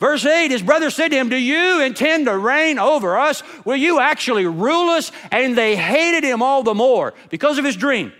Verse 0.00 0.26
8, 0.26 0.50
his 0.50 0.62
brother 0.62 0.90
said 0.90 1.10
to 1.10 1.16
him, 1.16 1.28
Do 1.28 1.36
you 1.36 1.80
intend 1.80 2.26
to 2.26 2.36
reign 2.36 2.80
over 2.80 3.16
us? 3.16 3.44
Will 3.64 3.76
you 3.76 4.00
actually 4.00 4.46
rule 4.46 4.90
us? 4.90 5.12
And 5.30 5.56
they 5.56 5.76
hated 5.76 6.24
him 6.24 6.42
all 6.42 6.64
the 6.64 6.74
more 6.74 7.14
because 7.30 7.56
of 7.56 7.64
his 7.64 7.76
dream 7.76 8.12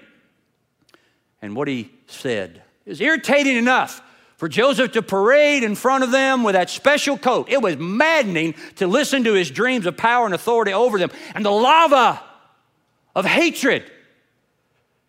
and 1.43 1.55
what 1.57 1.69
he 1.69 1.91
said. 2.07 2.63
Was 2.87 3.01
irritating 3.01 3.57
enough 3.57 4.01
for 4.37 4.49
Joseph 4.49 4.93
to 4.93 5.03
parade 5.03 5.63
in 5.63 5.75
front 5.75 6.03
of 6.03 6.11
them 6.11 6.43
with 6.43 6.55
that 6.55 6.71
special 6.71 7.19
coat. 7.19 7.49
It 7.49 7.61
was 7.61 7.77
maddening 7.77 8.55
to 8.77 8.87
listen 8.87 9.25
to 9.25 9.35
his 9.35 9.51
dreams 9.51 9.87
of 9.87 9.97
power 9.97 10.25
and 10.25 10.35
authority 10.35 10.73
over 10.73 10.99
them. 10.99 11.11
And 11.35 11.45
the 11.45 11.51
lava 11.51 12.23
of 13.15 13.25
hatred 13.25 13.91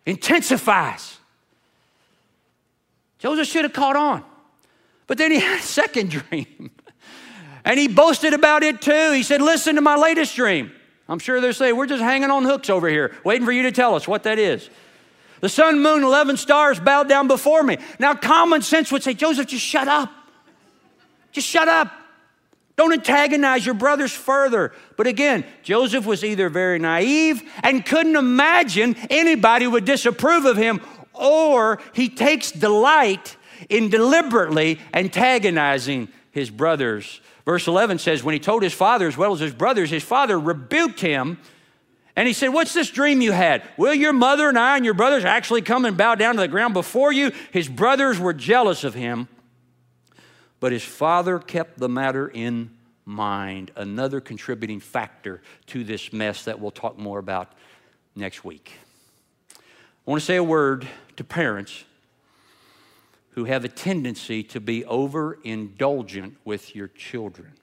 intensifies. 0.06 1.18
Joseph 3.18 3.48
should 3.48 3.64
have 3.64 3.72
caught 3.72 3.96
on. 3.96 4.22
But 5.06 5.18
then 5.18 5.32
he 5.32 5.40
had 5.40 5.58
a 5.58 5.62
second 5.62 6.10
dream. 6.30 6.70
and 7.64 7.78
he 7.78 7.88
boasted 7.88 8.34
about 8.34 8.62
it 8.62 8.80
too. 8.80 9.12
He 9.12 9.22
said, 9.22 9.40
Listen 9.40 9.76
to 9.76 9.80
my 9.80 9.96
latest 9.96 10.36
dream. 10.36 10.72
I'm 11.08 11.18
sure 11.18 11.40
they're 11.40 11.52
saying, 11.52 11.76
We're 11.76 11.86
just 11.86 12.02
hanging 12.02 12.30
on 12.30 12.44
hooks 12.44 12.70
over 12.70 12.88
here, 12.88 13.16
waiting 13.24 13.44
for 13.44 13.52
you 13.52 13.62
to 13.62 13.72
tell 13.72 13.94
us 13.94 14.06
what 14.06 14.22
that 14.24 14.38
is. 14.38 14.70
The 15.40 15.48
sun, 15.48 15.82
moon, 15.82 16.02
11 16.02 16.36
stars 16.36 16.80
bowed 16.80 17.08
down 17.08 17.28
before 17.28 17.62
me. 17.62 17.78
Now, 17.98 18.14
common 18.14 18.62
sense 18.62 18.90
would 18.92 19.02
say, 19.02 19.14
Joseph, 19.14 19.46
just 19.46 19.64
shut 19.64 19.88
up. 19.88 20.10
Just 21.32 21.48
shut 21.48 21.68
up. 21.68 21.92
Don't 22.76 22.92
antagonize 22.92 23.64
your 23.64 23.74
brothers 23.74 24.12
further. 24.12 24.72
But 24.96 25.06
again, 25.06 25.44
Joseph 25.62 26.06
was 26.06 26.24
either 26.24 26.48
very 26.48 26.78
naive 26.78 27.42
and 27.62 27.84
couldn't 27.84 28.16
imagine 28.16 28.96
anybody 29.10 29.66
would 29.66 29.84
disapprove 29.84 30.44
of 30.44 30.56
him, 30.56 30.80
or 31.12 31.80
he 31.92 32.08
takes 32.08 32.50
delight 32.50 33.36
in 33.68 33.90
deliberately 33.90 34.80
antagonizing 34.92 36.08
his 36.32 36.50
brothers. 36.50 37.20
Verse 37.44 37.68
11 37.68 37.98
says, 37.98 38.24
When 38.24 38.32
he 38.32 38.40
told 38.40 38.62
his 38.62 38.74
father 38.74 39.06
as 39.06 39.16
well 39.16 39.32
as 39.32 39.40
his 39.40 39.54
brothers, 39.54 39.90
his 39.90 40.02
father 40.02 40.38
rebuked 40.38 41.00
him 41.00 41.38
and 42.16 42.28
he 42.28 42.34
said, 42.34 42.48
What's 42.48 42.72
this 42.72 42.90
dream 42.90 43.20
you 43.20 43.32
had? 43.32 43.62
Will 43.76 43.94
your 43.94 44.12
mother 44.12 44.48
and 44.48 44.58
I 44.58 44.76
and 44.76 44.84
your 44.84 44.94
brothers 44.94 45.24
actually 45.24 45.62
come 45.62 45.84
and 45.84 45.96
bow 45.96 46.14
down 46.14 46.36
to 46.36 46.40
the 46.40 46.48
ground 46.48 46.74
before 46.74 47.12
you? 47.12 47.32
His 47.52 47.68
brothers 47.68 48.18
were 48.18 48.32
jealous 48.32 48.84
of 48.84 48.94
him, 48.94 49.28
but 50.60 50.72
his 50.72 50.84
father 50.84 51.38
kept 51.38 51.78
the 51.78 51.88
matter 51.88 52.28
in 52.28 52.70
mind. 53.04 53.72
Another 53.76 54.20
contributing 54.20 54.80
factor 54.80 55.42
to 55.66 55.82
this 55.82 56.12
mess 56.12 56.44
that 56.44 56.60
we'll 56.60 56.70
talk 56.70 56.98
more 56.98 57.18
about 57.18 57.52
next 58.14 58.44
week. 58.44 58.72
I 59.50 60.10
want 60.10 60.20
to 60.20 60.26
say 60.26 60.36
a 60.36 60.44
word 60.44 60.86
to 61.16 61.24
parents 61.24 61.84
who 63.30 63.44
have 63.44 63.64
a 63.64 63.68
tendency 63.68 64.44
to 64.44 64.60
be 64.60 64.82
overindulgent 64.82 66.36
with 66.44 66.76
your 66.76 66.86
children. 66.88 67.54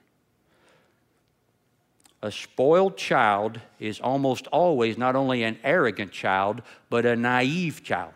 A 2.22 2.30
spoiled 2.30 2.96
child 2.96 3.60
is 3.80 3.98
almost 3.98 4.46
always 4.48 4.96
not 4.96 5.16
only 5.16 5.42
an 5.42 5.58
arrogant 5.64 6.12
child, 6.12 6.62
but 6.88 7.04
a 7.04 7.16
naive 7.16 7.82
child. 7.82 8.14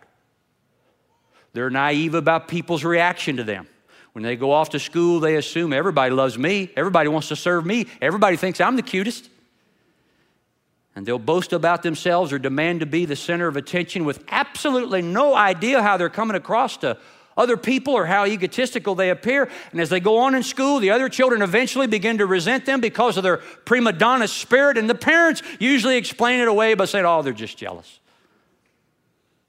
They're 1.53 1.71
naive 1.71 2.15
about 2.15 2.47
people's 2.49 2.85
reaction 2.85 3.37
to 3.39 3.45
them. 3.45 3.67
When 4.13 4.23
they 4.23 4.37
go 4.37 4.53
off 4.53 4.71
to 4.71 4.79
school, 4.79 5.21
they 5.21 5.37
assume 5.37 5.73
everybody 5.73 6.15
loves 6.15 6.39
me, 6.39 6.71
everybody 6.77 7.09
wants 7.09 7.29
to 7.29 7.37
serve 7.37 7.67
me, 7.67 7.87
everybody 8.01 8.37
thinks 8.37 8.61
I'm 8.61 8.77
the 8.77 8.83
cutest. 8.83 9.29
And 10.95 11.05
they'll 11.05 11.19
boast 11.19 11.53
about 11.53 11.83
themselves 11.83 12.33
or 12.33 12.39
demand 12.39 12.81
to 12.81 12.87
be 12.87 13.05
the 13.05 13.17
center 13.17 13.49
of 13.49 13.57
attention 13.57 14.05
with 14.05 14.25
absolutely 14.29 15.03
no 15.03 15.35
idea 15.35 15.83
how 15.83 15.97
they're 15.97 16.09
coming 16.09 16.37
across 16.37 16.79
to 16.79 16.97
other 17.37 17.57
people 17.57 17.95
or 17.95 18.07
how 18.07 18.25
egotistical 18.25 18.95
they 18.95 19.11
appear. 19.11 19.51
And 19.73 19.81
as 19.81 19.91
they 19.91 20.01
go 20.01 20.19
on 20.19 20.35
in 20.35 20.43
school, 20.43 20.79
the 20.79 20.91
other 20.91 21.09
children 21.09 21.43
eventually 21.43 21.87
begin 21.87 22.19
to 22.19 22.27
resent 22.27 22.65
them 22.65 22.81
because 22.81 23.17
of 23.17 23.23
their 23.23 23.39
prima 23.39 23.93
donna 23.93 24.27
spirit. 24.27 24.79
And 24.79 24.89
the 24.89 24.95
parents 24.95 25.43
usually 25.59 25.97
explain 25.97 26.41
it 26.41 26.49
away 26.49 26.75
by 26.75 26.87
saying, 26.87 27.05
oh, 27.05 27.23
they're 27.23 27.33
just 27.33 27.59
jealous. 27.59 28.01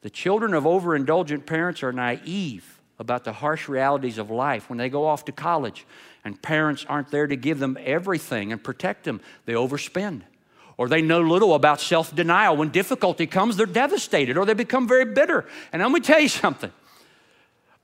The 0.02 0.10
children 0.10 0.54
of 0.54 0.65
overindulgent 0.65 1.45
parents 1.45 1.82
are 1.82 1.91
naive 1.93 2.82
about 3.00 3.23
the 3.23 3.34
harsh 3.34 3.67
realities 3.67 4.17
of 4.17 4.30
life 4.30 4.69
when 4.69 4.78
they 4.78 4.89
go 4.89 5.06
off 5.06 5.26
to 5.26 5.32
college 5.32 5.86
and 6.23 6.41
parents 6.41 6.86
aren't 6.89 7.10
there 7.10 7.28
to 7.28 7.36
give 7.36 7.60
them 7.60 7.78
everything 7.84 8.52
and 8.52 8.62
protect 8.62 9.06
them. 9.06 9.21
They 9.45 9.54
overspend. 9.54 10.23
Or 10.76 10.88
they 10.88 11.02
know 11.02 11.21
little 11.21 11.56
about 11.56 11.82
self 11.82 12.13
denial. 12.13 12.56
When 12.56 12.69
difficulty 12.69 13.26
comes, 13.26 13.56
they're 13.58 13.65
devastated 13.65 14.38
or 14.38 14.45
they 14.45 14.54
become 14.54 14.88
very 14.88 15.06
bitter. 15.06 15.45
And 15.71 15.82
let 15.82 15.91
me 15.91 16.00
tell 16.00 16.19
you 16.19 16.28
something 16.28 16.71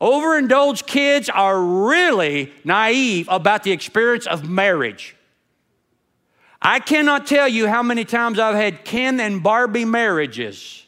overindulged 0.04 0.86
kids 0.86 1.30
are 1.30 1.60
really 1.60 2.52
naive 2.66 3.28
about 3.32 3.63
the 3.63 3.72
experience 3.72 4.28
of 4.28 4.48
marriage. 4.48 5.16
I 6.62 6.80
cannot 6.80 7.26
tell 7.26 7.48
you 7.48 7.68
how 7.68 7.82
many 7.82 8.04
times 8.04 8.38
I've 8.38 8.56
had 8.56 8.84
Ken 8.84 9.20
and 9.22 9.42
Barbie 9.42 9.86
marriages 9.86 10.86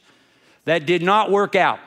that 0.65 0.85
did 0.85 1.01
not 1.01 1.31
work 1.31 1.55
out. 1.55 1.79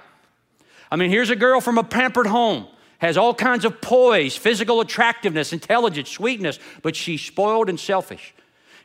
I 0.91 0.97
mean, 0.97 1.11
here's 1.11 1.31
a 1.31 1.37
girl 1.37 1.61
from 1.61 1.77
a 1.77 1.85
pampered 1.85 2.27
home, 2.27 2.67
has 2.99 3.19
all 3.19 3.35
kinds 3.35 3.67
of 3.67 3.81
poise, 3.83 4.35
physical 4.35 4.81
attractiveness, 4.81 5.53
intelligence, 5.53 6.11
sweetness, 6.11 6.59
but 6.81 6.97
she's 6.97 7.21
spoiled 7.21 7.69
and 7.69 7.79
selfish. 7.79 8.35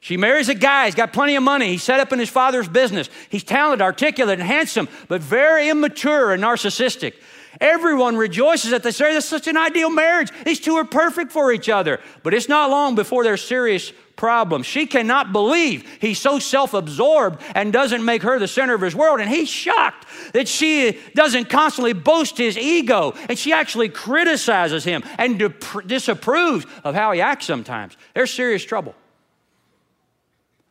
She 0.01 0.17
marries 0.17 0.49
a 0.49 0.55
guy, 0.55 0.85
he's 0.85 0.95
got 0.95 1.13
plenty 1.13 1.37
of 1.37 1.43
money, 1.43 1.69
he's 1.69 1.83
set 1.83 2.01
up 2.01 2.11
in 2.11 2.19
his 2.19 2.29
father's 2.29 2.67
business. 2.67 3.09
He's 3.29 3.43
talented, 3.43 3.81
articulate, 3.81 4.37
and 4.37 4.45
handsome, 4.45 4.89
but 5.07 5.21
very 5.21 5.69
immature 5.69 6.33
and 6.33 6.43
narcissistic. 6.43 7.13
Everyone 7.61 8.15
rejoices 8.15 8.71
that 8.71 8.83
they 8.83 8.91
say 8.91 9.13
this 9.13 9.25
is 9.25 9.29
such 9.29 9.47
an 9.47 9.57
ideal 9.57 9.89
marriage. 9.89 10.31
These 10.43 10.59
two 10.59 10.75
are 10.75 10.85
perfect 10.85 11.31
for 11.31 11.51
each 11.51 11.69
other. 11.69 11.99
But 12.23 12.33
it's 12.33 12.49
not 12.49 12.69
long 12.69 12.95
before 12.95 13.23
there's 13.23 13.43
serious 13.43 13.93
problems. 14.15 14.65
She 14.65 14.85
cannot 14.85 15.31
believe 15.31 15.87
he's 15.99 16.19
so 16.19 16.39
self 16.39 16.73
absorbed 16.73 17.41
and 17.53 17.71
doesn't 17.71 18.03
make 18.03 18.23
her 18.23 18.39
the 18.39 18.47
center 18.47 18.73
of 18.73 18.81
his 18.81 18.95
world. 18.95 19.19
And 19.19 19.29
he's 19.29 19.49
shocked 19.49 20.07
that 20.33 20.47
she 20.47 20.97
doesn't 21.15 21.49
constantly 21.49 21.93
boast 21.93 22.37
his 22.37 22.57
ego. 22.57 23.13
And 23.29 23.37
she 23.37 23.53
actually 23.53 23.89
criticizes 23.89 24.83
him 24.83 25.03
and 25.17 25.53
disapproves 25.85 26.65
of 26.83 26.95
how 26.95 27.11
he 27.11 27.21
acts 27.21 27.45
sometimes. 27.45 27.97
There's 28.15 28.33
serious 28.33 28.63
trouble. 28.63 28.95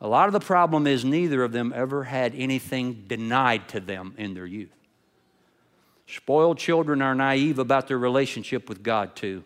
A 0.01 0.09
lot 0.09 0.27
of 0.27 0.33
the 0.33 0.41
problem 0.41 0.89
is 0.89 1.05
neither 1.05 1.45
of 1.45 1.53
them 1.53 1.73
ever 1.75 2.03
had 2.03 2.35
anything 2.35 3.05
denied 3.07 3.69
to 3.69 3.79
them 3.79 4.17
in 4.19 4.35
their 4.35 4.47
youth. 4.47 4.82
Spoiled 6.13 6.59
children 6.59 7.01
are 7.01 7.15
naive 7.15 7.59
about 7.59 7.89
their 7.89 7.99
relationship 7.99 8.69
with 8.69 8.83
God, 8.83 9.17
too. 9.17 9.45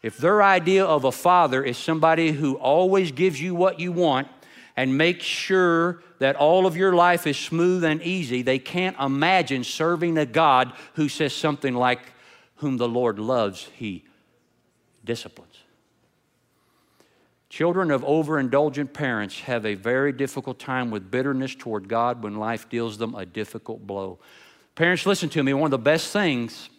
If 0.00 0.16
their 0.16 0.44
idea 0.44 0.84
of 0.84 1.02
a 1.02 1.10
father 1.10 1.64
is 1.64 1.76
somebody 1.76 2.30
who 2.30 2.54
always 2.54 3.10
gives 3.10 3.40
you 3.40 3.52
what 3.52 3.80
you 3.80 3.90
want 3.90 4.28
and 4.76 4.96
makes 4.96 5.24
sure 5.24 6.00
that 6.20 6.36
all 6.36 6.66
of 6.66 6.76
your 6.76 6.92
life 6.92 7.26
is 7.26 7.36
smooth 7.36 7.82
and 7.82 8.00
easy, 8.00 8.42
they 8.42 8.60
can't 8.60 8.96
imagine 9.00 9.64
serving 9.64 10.16
a 10.18 10.24
God 10.24 10.72
who 10.94 11.08
says 11.08 11.34
something 11.34 11.74
like, 11.74 12.00
Whom 12.56 12.76
the 12.76 12.88
Lord 12.88 13.18
loves, 13.18 13.68
he 13.74 14.04
disciplines. 15.04 15.56
Children 17.48 17.90
of 17.90 18.04
overindulgent 18.04 18.92
parents 18.92 19.40
have 19.40 19.66
a 19.66 19.74
very 19.74 20.12
difficult 20.12 20.60
time 20.60 20.92
with 20.92 21.10
bitterness 21.10 21.56
toward 21.56 21.88
God 21.88 22.22
when 22.22 22.36
life 22.36 22.68
deals 22.68 22.98
them 22.98 23.16
a 23.16 23.26
difficult 23.26 23.84
blow. 23.84 24.20
Parents, 24.78 25.06
listen 25.06 25.28
to 25.30 25.42
me. 25.42 25.52
One 25.52 25.64
of 25.64 25.70
the 25.72 25.78
best 25.78 26.12
things 26.12 26.70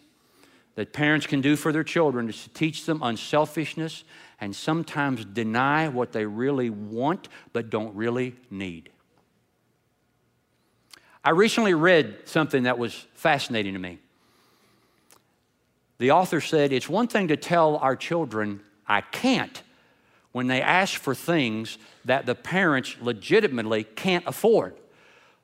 that 0.74 0.90
parents 0.90 1.26
can 1.26 1.42
do 1.42 1.54
for 1.54 1.70
their 1.70 1.84
children 1.84 2.30
is 2.30 2.44
to 2.44 2.48
teach 2.48 2.86
them 2.86 3.02
unselfishness 3.02 4.04
and 4.40 4.56
sometimes 4.56 5.26
deny 5.26 5.86
what 5.86 6.12
they 6.12 6.24
really 6.24 6.70
want 6.70 7.28
but 7.52 7.68
don't 7.68 7.94
really 7.94 8.36
need. 8.50 8.88
I 11.22 11.32
recently 11.32 11.74
read 11.74 12.20
something 12.24 12.62
that 12.62 12.78
was 12.78 13.06
fascinating 13.12 13.74
to 13.74 13.78
me. 13.78 13.98
The 15.98 16.12
author 16.12 16.40
said, 16.40 16.72
It's 16.72 16.88
one 16.88 17.06
thing 17.06 17.28
to 17.28 17.36
tell 17.36 17.76
our 17.76 17.96
children, 17.96 18.62
I 18.86 19.02
can't, 19.02 19.62
when 20.32 20.46
they 20.46 20.62
ask 20.62 20.98
for 20.98 21.14
things 21.14 21.76
that 22.06 22.24
the 22.24 22.34
parents 22.34 22.96
legitimately 23.02 23.84
can't 23.84 24.24
afford. 24.26 24.74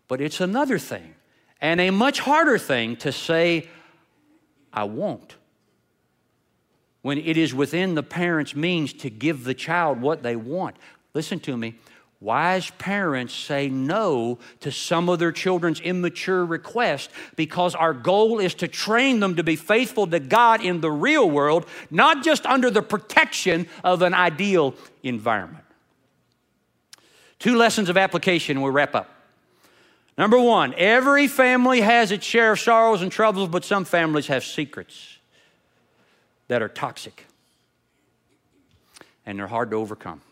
But 0.09 0.23
it's 0.23 0.41
another 0.41 0.79
thing 0.79 1.16
and 1.61 1.81
a 1.81 1.91
much 1.91 2.21
harder 2.21 2.59
thing 2.59 2.97
to 2.97 3.13
say, 3.13 3.69
I 4.73 4.85
won't. 4.85 5.37
When 7.03 7.19
it 7.19 7.37
is 7.37 7.55
within 7.55 7.95
the 7.95 8.03
parent's 8.03 8.55
means 8.55 8.93
to 8.95 9.11
give 9.11 9.45
the 9.45 9.55
child 9.55 10.01
what 10.01 10.23
they 10.23 10.37
want. 10.37 10.77
Listen 11.15 11.41
to 11.41 11.57
me. 11.57 11.77
Wise 12.21 12.71
parents 12.79 13.35
say 13.35 13.69
no 13.69 14.39
to 14.61 14.73
some 14.73 15.09
of 15.09 15.19
their 15.19 15.33
children's 15.33 15.81
immature 15.81 16.45
requests 16.45 17.11
because 17.37 17.75
our 17.75 17.93
goal 17.93 18.39
is 18.39 18.55
to 18.55 18.69
train 18.69 19.21
them 19.21 19.37
to 19.37 19.45
be 19.45 19.55
faithful 19.55 20.07
to 20.07 20.19
God 20.19 20.65
in 20.65 20.81
the 20.81 20.91
real 20.91 21.29
world, 21.29 21.67
not 21.91 22.25
just 22.25 22.47
under 22.47 22.71
the 22.71 22.83
protection 22.83 23.69
of 23.85 24.01
an 24.01 24.15
ideal 24.15 24.75
environment. 25.03 25.65
Two 27.39 27.57
lessons 27.57 27.91
of 27.91 27.99
application, 27.99 28.63
we'll 28.63 28.73
wrap 28.73 28.95
up. 28.95 29.16
Number 30.19 30.41
one, 30.41 30.75
every 30.75 31.29
family 31.29 31.83
has 31.83 32.11
its 32.11 32.25
share 32.25 32.53
of 32.53 32.61
sorrows 32.61 33.03
and 33.03 33.13
troubles, 33.13 33.49
but 33.49 33.65
some 33.65 33.85
families 33.85 34.29
have 34.29 34.45
secrets 34.45 35.19
that 36.49 36.63
are 36.63 36.69
toxic 36.69 37.27
and 39.27 39.39
they're 39.39 39.49
hard 39.49 39.71
to 39.71 39.77
overcome. 39.77 40.23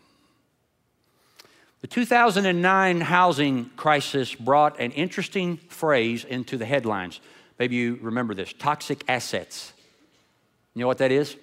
The 1.81 1.87
2009 1.87 3.01
housing 3.01 3.69
crisis 3.75 4.33
brought 4.33 4.79
an 4.79 4.91
interesting 4.91 5.57
phrase 5.57 6.23
into 6.23 6.57
the 6.57 6.65
headlines. 6.65 7.19
Maybe 7.59 7.75
you 7.75 7.99
remember 8.01 8.33
this 8.33 8.53
toxic 8.53 9.03
assets. 9.07 9.71
You 10.73 10.81
know 10.81 10.87
what 10.87 10.97
that 10.97 11.11
is? 11.11 11.35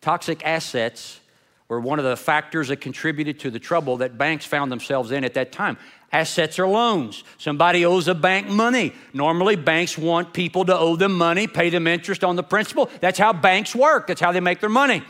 Toxic 0.00 0.44
assets 0.44 1.20
were 1.68 1.80
one 1.80 1.98
of 1.98 2.04
the 2.04 2.16
factors 2.16 2.68
that 2.68 2.80
contributed 2.80 3.40
to 3.40 3.50
the 3.50 3.58
trouble 3.58 3.98
that 3.98 4.16
banks 4.16 4.46
found 4.46 4.72
themselves 4.72 5.10
in 5.10 5.24
at 5.24 5.34
that 5.34 5.52
time. 5.52 5.76
Assets 6.14 6.60
are 6.60 6.68
loans. 6.68 7.24
Somebody 7.38 7.84
owes 7.84 8.06
a 8.06 8.14
bank 8.14 8.48
money. 8.48 8.92
Normally, 9.12 9.56
banks 9.56 9.98
want 9.98 10.32
people 10.32 10.64
to 10.64 10.78
owe 10.78 10.94
them 10.94 11.18
money, 11.18 11.48
pay 11.48 11.70
them 11.70 11.88
interest 11.88 12.22
on 12.22 12.36
the 12.36 12.42
principal. 12.44 12.88
That's 13.00 13.18
how 13.18 13.32
banks 13.32 13.74
work, 13.74 14.06
that's 14.06 14.20
how 14.20 14.30
they 14.30 14.38
make 14.38 14.60
their 14.60 14.70
money. 14.70 15.02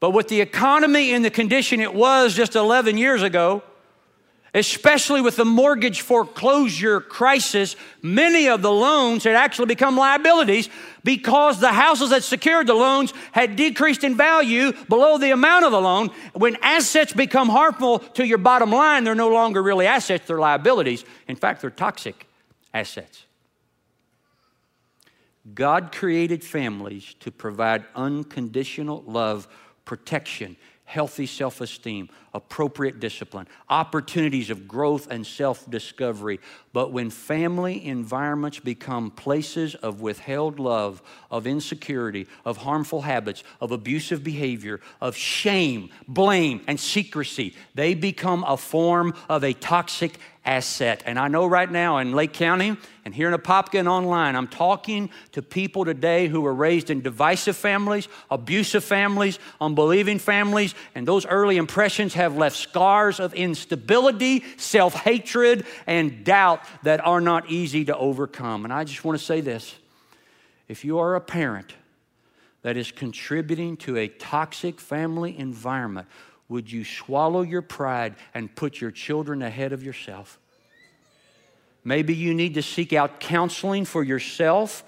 But 0.00 0.10
with 0.10 0.26
the 0.26 0.40
economy 0.40 1.12
in 1.12 1.22
the 1.22 1.30
condition 1.30 1.78
it 1.78 1.94
was 1.94 2.34
just 2.34 2.56
11 2.56 2.98
years 2.98 3.22
ago, 3.22 3.62
especially 4.54 5.20
with 5.20 5.36
the 5.36 5.44
mortgage 5.44 6.00
foreclosure 6.00 7.00
crisis, 7.00 7.74
many 8.00 8.48
of 8.48 8.62
the 8.62 8.70
loans 8.70 9.24
had 9.24 9.34
actually 9.34 9.66
become 9.66 9.96
liabilities 9.96 10.68
because 11.02 11.58
the 11.58 11.72
houses 11.72 12.10
that 12.10 12.22
secured 12.22 12.68
the 12.68 12.74
loans 12.74 13.12
had 13.32 13.56
decreased 13.56 14.04
in 14.04 14.16
value 14.16 14.72
below 14.88 15.18
the 15.18 15.32
amount 15.32 15.64
of 15.64 15.72
the 15.72 15.80
loan. 15.80 16.08
When 16.32 16.56
assets 16.62 17.12
become 17.12 17.48
harmful 17.48 17.98
to 17.98 18.24
your 18.24 18.38
bottom 18.38 18.70
line, 18.70 19.02
they're 19.02 19.14
no 19.14 19.28
longer 19.28 19.62
really 19.62 19.86
assets, 19.86 20.26
they're 20.26 20.38
liabilities. 20.38 21.04
In 21.26 21.36
fact, 21.36 21.60
they're 21.60 21.70
toxic 21.70 22.26
assets. 22.72 23.24
God 25.52 25.92
created 25.92 26.42
families 26.42 27.14
to 27.20 27.30
provide 27.30 27.84
unconditional 27.94 29.02
love, 29.06 29.46
protection, 29.84 30.56
healthy 30.84 31.26
self 31.26 31.60
esteem, 31.60 32.08
appropriate 32.32 33.00
discipline, 33.00 33.48
opportunities 33.68 34.50
of 34.50 34.68
growth 34.68 35.08
and 35.10 35.26
self 35.26 35.68
discovery. 35.70 36.40
But 36.72 36.92
when 36.92 37.10
family 37.10 37.84
environments 37.84 38.58
become 38.58 39.10
places 39.10 39.74
of 39.76 40.00
withheld 40.00 40.58
love, 40.58 41.02
of 41.30 41.46
insecurity, 41.46 42.26
of 42.44 42.58
harmful 42.58 43.02
habits, 43.02 43.42
of 43.60 43.72
abusive 43.72 44.22
behavior, 44.22 44.80
of 45.00 45.16
shame, 45.16 45.90
blame, 46.06 46.60
and 46.66 46.78
secrecy, 46.78 47.54
they 47.74 47.94
become 47.94 48.44
a 48.46 48.56
form 48.56 49.14
of 49.28 49.42
a 49.42 49.52
toxic 49.52 50.18
asset. 50.44 51.02
And 51.06 51.18
I 51.18 51.28
know 51.28 51.46
right 51.46 51.70
now 51.70 51.98
in 51.98 52.12
Lake 52.12 52.32
County 52.32 52.76
and 53.04 53.14
here 53.14 53.28
in 53.28 53.34
Apopka 53.34 53.86
online, 53.86 54.36
I'm 54.36 54.48
talking 54.48 55.10
to 55.32 55.42
people 55.42 55.84
today 55.84 56.28
who 56.28 56.40
were 56.40 56.54
raised 56.54 56.90
in 56.90 57.00
divisive 57.00 57.56
families, 57.56 58.08
abusive 58.30 58.84
families, 58.84 59.38
unbelieving 59.60 60.18
families, 60.18 60.74
and 60.94 61.08
those 61.08 61.26
early 61.26 61.56
impressions 61.56 62.14
have 62.14 62.36
left 62.36 62.56
scars 62.56 63.20
of 63.20 63.34
instability, 63.34 64.44
self 64.56 64.94
hatred, 64.94 65.66
and 65.86 66.24
doubt 66.24 66.60
that 66.82 67.04
are 67.06 67.20
not 67.20 67.50
easy 67.50 67.84
to 67.86 67.96
overcome. 67.96 68.64
And 68.64 68.72
I 68.72 68.84
just 68.84 69.04
want 69.04 69.18
to 69.18 69.24
say 69.24 69.40
this 69.40 69.74
if 70.68 70.84
you 70.84 70.98
are 70.98 71.14
a 71.14 71.20
parent, 71.20 71.74
that 72.64 72.78
is 72.78 72.90
contributing 72.90 73.76
to 73.76 73.98
a 73.98 74.08
toxic 74.08 74.80
family 74.80 75.38
environment, 75.38 76.08
would 76.54 76.70
you 76.70 76.84
swallow 76.84 77.42
your 77.42 77.62
pride 77.62 78.14
and 78.32 78.54
put 78.54 78.80
your 78.80 78.92
children 78.92 79.42
ahead 79.42 79.72
of 79.72 79.82
yourself? 79.82 80.38
Maybe 81.82 82.14
you 82.14 82.32
need 82.32 82.54
to 82.54 82.62
seek 82.62 82.92
out 82.92 83.18
counseling 83.18 83.84
for 83.84 84.04
yourself 84.04 84.84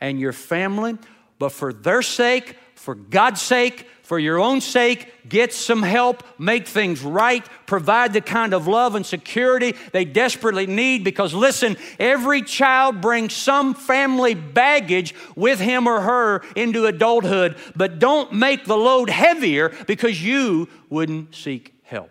and 0.00 0.18
your 0.18 0.32
family, 0.32 0.96
but 1.38 1.52
for 1.52 1.74
their 1.74 2.00
sake, 2.00 2.56
for 2.80 2.94
God's 2.94 3.42
sake, 3.42 3.86
for 4.02 4.18
your 4.18 4.40
own 4.40 4.62
sake, 4.62 5.28
get 5.28 5.52
some 5.52 5.82
help, 5.82 6.24
make 6.38 6.66
things 6.66 7.02
right, 7.02 7.46
provide 7.66 8.14
the 8.14 8.22
kind 8.22 8.54
of 8.54 8.66
love 8.66 8.94
and 8.94 9.04
security 9.04 9.74
they 9.92 10.06
desperately 10.06 10.66
need. 10.66 11.04
Because 11.04 11.34
listen, 11.34 11.76
every 11.98 12.40
child 12.40 13.02
brings 13.02 13.34
some 13.34 13.74
family 13.74 14.32
baggage 14.32 15.14
with 15.36 15.60
him 15.60 15.86
or 15.86 16.00
her 16.00 16.42
into 16.56 16.86
adulthood, 16.86 17.56
but 17.76 17.98
don't 17.98 18.32
make 18.32 18.64
the 18.64 18.78
load 18.78 19.10
heavier 19.10 19.74
because 19.86 20.24
you 20.24 20.66
wouldn't 20.88 21.34
seek 21.34 21.74
help. 21.82 22.10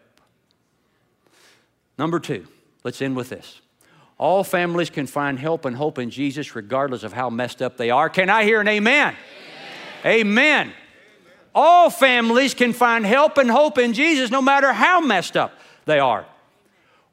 Number 1.97 2.19
two, 2.19 2.47
let's 2.83 3.01
end 3.01 3.15
with 3.15 3.29
this. 3.29 3.59
All 4.19 4.43
families 4.43 4.91
can 4.91 5.07
find 5.07 5.39
help 5.39 5.65
and 5.65 5.75
hope 5.75 5.97
in 5.97 6.11
Jesus 6.11 6.55
regardless 6.55 7.01
of 7.01 7.11
how 7.11 7.31
messed 7.31 7.63
up 7.63 7.75
they 7.75 7.89
are. 7.89 8.07
Can 8.07 8.29
I 8.29 8.43
hear 8.43 8.61
an 8.61 8.67
amen? 8.67 9.07
Amen. 9.07 9.48
Amen. 10.05 10.73
All 11.53 11.89
families 11.89 12.53
can 12.53 12.73
find 12.73 13.05
help 13.05 13.37
and 13.37 13.49
hope 13.49 13.77
in 13.77 13.93
Jesus 13.93 14.31
no 14.31 14.41
matter 14.41 14.71
how 14.71 14.99
messed 15.01 15.35
up 15.35 15.53
they 15.85 15.99
are. 15.99 16.25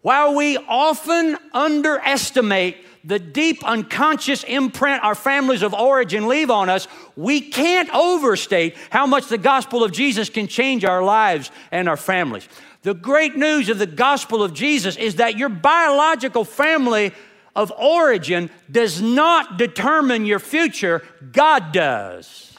While 0.02 0.34
we 0.34 0.56
often 0.56 1.36
underestimate 1.52 2.76
the 3.02 3.18
deep 3.18 3.64
unconscious 3.64 4.44
imprint 4.44 5.02
our 5.02 5.14
families 5.14 5.62
of 5.62 5.72
origin 5.72 6.26
leave 6.28 6.50
on 6.50 6.68
us, 6.68 6.86
we 7.16 7.40
can't 7.40 7.88
overstate 7.94 8.76
how 8.90 9.06
much 9.06 9.28
the 9.28 9.38
gospel 9.38 9.84
of 9.84 9.92
Jesus 9.92 10.28
can 10.28 10.48
change 10.48 10.84
our 10.84 11.02
lives 11.02 11.50
and 11.70 11.88
our 11.88 11.96
families. 11.96 12.48
The 12.82 12.94
great 12.94 13.36
news 13.36 13.68
of 13.68 13.78
the 13.78 13.86
gospel 13.86 14.42
of 14.42 14.54
Jesus 14.54 14.96
is 14.96 15.16
that 15.16 15.38
your 15.38 15.48
biological 15.48 16.44
family 16.44 17.12
of 17.54 17.72
origin 17.72 18.50
does 18.70 19.00
not 19.00 19.56
determine 19.56 20.26
your 20.26 20.38
future, 20.38 21.02
God 21.32 21.72
does. 21.72 22.55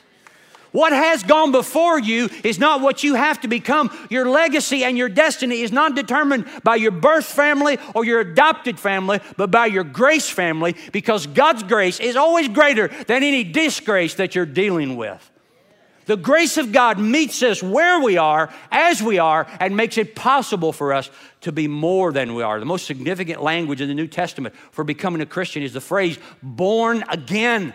What 0.71 0.93
has 0.93 1.23
gone 1.23 1.51
before 1.51 1.99
you 1.99 2.29
is 2.43 2.59
not 2.59 2.81
what 2.81 3.03
you 3.03 3.15
have 3.15 3.41
to 3.41 3.47
become. 3.47 3.89
Your 4.09 4.29
legacy 4.29 4.83
and 4.83 4.97
your 4.97 5.09
destiny 5.09 5.61
is 5.61 5.71
not 5.71 5.95
determined 5.95 6.45
by 6.63 6.75
your 6.75 6.91
birth 6.91 7.25
family 7.25 7.77
or 7.95 8.05
your 8.05 8.19
adopted 8.19 8.79
family, 8.79 9.19
but 9.37 9.51
by 9.51 9.67
your 9.67 9.83
grace 9.83 10.29
family 10.29 10.75
because 10.91 11.27
God's 11.27 11.63
grace 11.63 11.99
is 11.99 12.15
always 12.15 12.47
greater 12.49 12.87
than 12.87 13.23
any 13.23 13.43
disgrace 13.43 14.15
that 14.15 14.35
you're 14.35 14.45
dealing 14.45 14.97
with. 14.97 15.31
The 16.07 16.17
grace 16.17 16.57
of 16.57 16.71
God 16.71 16.99
meets 16.99 17.43
us 17.43 17.61
where 17.61 17.99
we 17.99 18.17
are, 18.17 18.49
as 18.71 19.03
we 19.03 19.19
are, 19.19 19.45
and 19.59 19.75
makes 19.75 19.97
it 19.97 20.15
possible 20.15 20.71
for 20.71 20.93
us 20.93 21.09
to 21.41 21.51
be 21.51 21.67
more 21.67 22.13
than 22.13 22.33
we 22.33 22.43
are. 22.43 22.59
The 22.59 22.65
most 22.65 22.85
significant 22.85 23.43
language 23.43 23.81
in 23.81 23.89
the 23.89 23.93
New 23.93 24.07
Testament 24.07 24.55
for 24.71 24.85
becoming 24.85 25.21
a 25.21 25.25
Christian 25.25 25.63
is 25.63 25.73
the 25.73 25.81
phrase 25.81 26.17
born 26.41 27.03
again. 27.09 27.73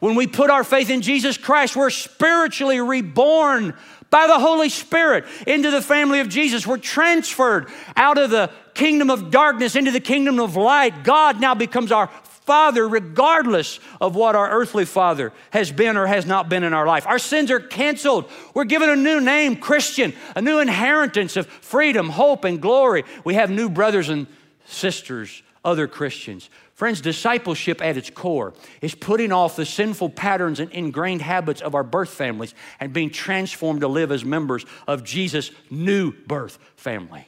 When 0.00 0.16
we 0.16 0.26
put 0.26 0.50
our 0.50 0.64
faith 0.64 0.90
in 0.90 1.02
Jesus 1.02 1.38
Christ, 1.38 1.76
we're 1.76 1.90
spiritually 1.90 2.80
reborn 2.80 3.74
by 4.10 4.26
the 4.26 4.38
Holy 4.38 4.68
Spirit 4.68 5.24
into 5.46 5.70
the 5.70 5.82
family 5.82 6.20
of 6.20 6.28
Jesus. 6.28 6.66
We're 6.66 6.78
transferred 6.78 7.68
out 7.96 8.18
of 8.18 8.30
the 8.30 8.50
kingdom 8.74 9.10
of 9.10 9.30
darkness 9.30 9.76
into 9.76 9.90
the 9.90 10.00
kingdom 10.00 10.40
of 10.40 10.56
light. 10.56 11.04
God 11.04 11.40
now 11.40 11.54
becomes 11.54 11.92
our 11.92 12.08
Father, 12.50 12.88
regardless 12.88 13.78
of 14.00 14.16
what 14.16 14.34
our 14.34 14.50
earthly 14.50 14.84
father 14.84 15.32
has 15.50 15.70
been 15.70 15.96
or 15.96 16.06
has 16.06 16.26
not 16.26 16.48
been 16.48 16.64
in 16.64 16.74
our 16.74 16.84
life. 16.86 17.06
Our 17.06 17.20
sins 17.20 17.48
are 17.50 17.60
canceled. 17.60 18.28
We're 18.54 18.64
given 18.64 18.90
a 18.90 18.96
new 18.96 19.20
name, 19.20 19.54
Christian, 19.54 20.14
a 20.34 20.42
new 20.42 20.58
inheritance 20.58 21.36
of 21.36 21.46
freedom, 21.46 22.08
hope, 22.08 22.44
and 22.44 22.60
glory. 22.60 23.04
We 23.22 23.34
have 23.34 23.50
new 23.50 23.68
brothers 23.68 24.08
and 24.08 24.26
sisters, 24.64 25.44
other 25.64 25.86
Christians. 25.86 26.50
Friends, 26.80 27.02
discipleship 27.02 27.82
at 27.82 27.98
its 27.98 28.08
core 28.08 28.54
is 28.80 28.94
putting 28.94 29.32
off 29.32 29.54
the 29.54 29.66
sinful 29.66 30.08
patterns 30.08 30.60
and 30.60 30.72
ingrained 30.72 31.20
habits 31.20 31.60
of 31.60 31.74
our 31.74 31.82
birth 31.84 32.08
families 32.08 32.54
and 32.80 32.90
being 32.90 33.10
transformed 33.10 33.82
to 33.82 33.86
live 33.86 34.10
as 34.10 34.24
members 34.24 34.64
of 34.86 35.04
Jesus' 35.04 35.50
new 35.68 36.10
birth 36.10 36.58
family. 36.76 37.26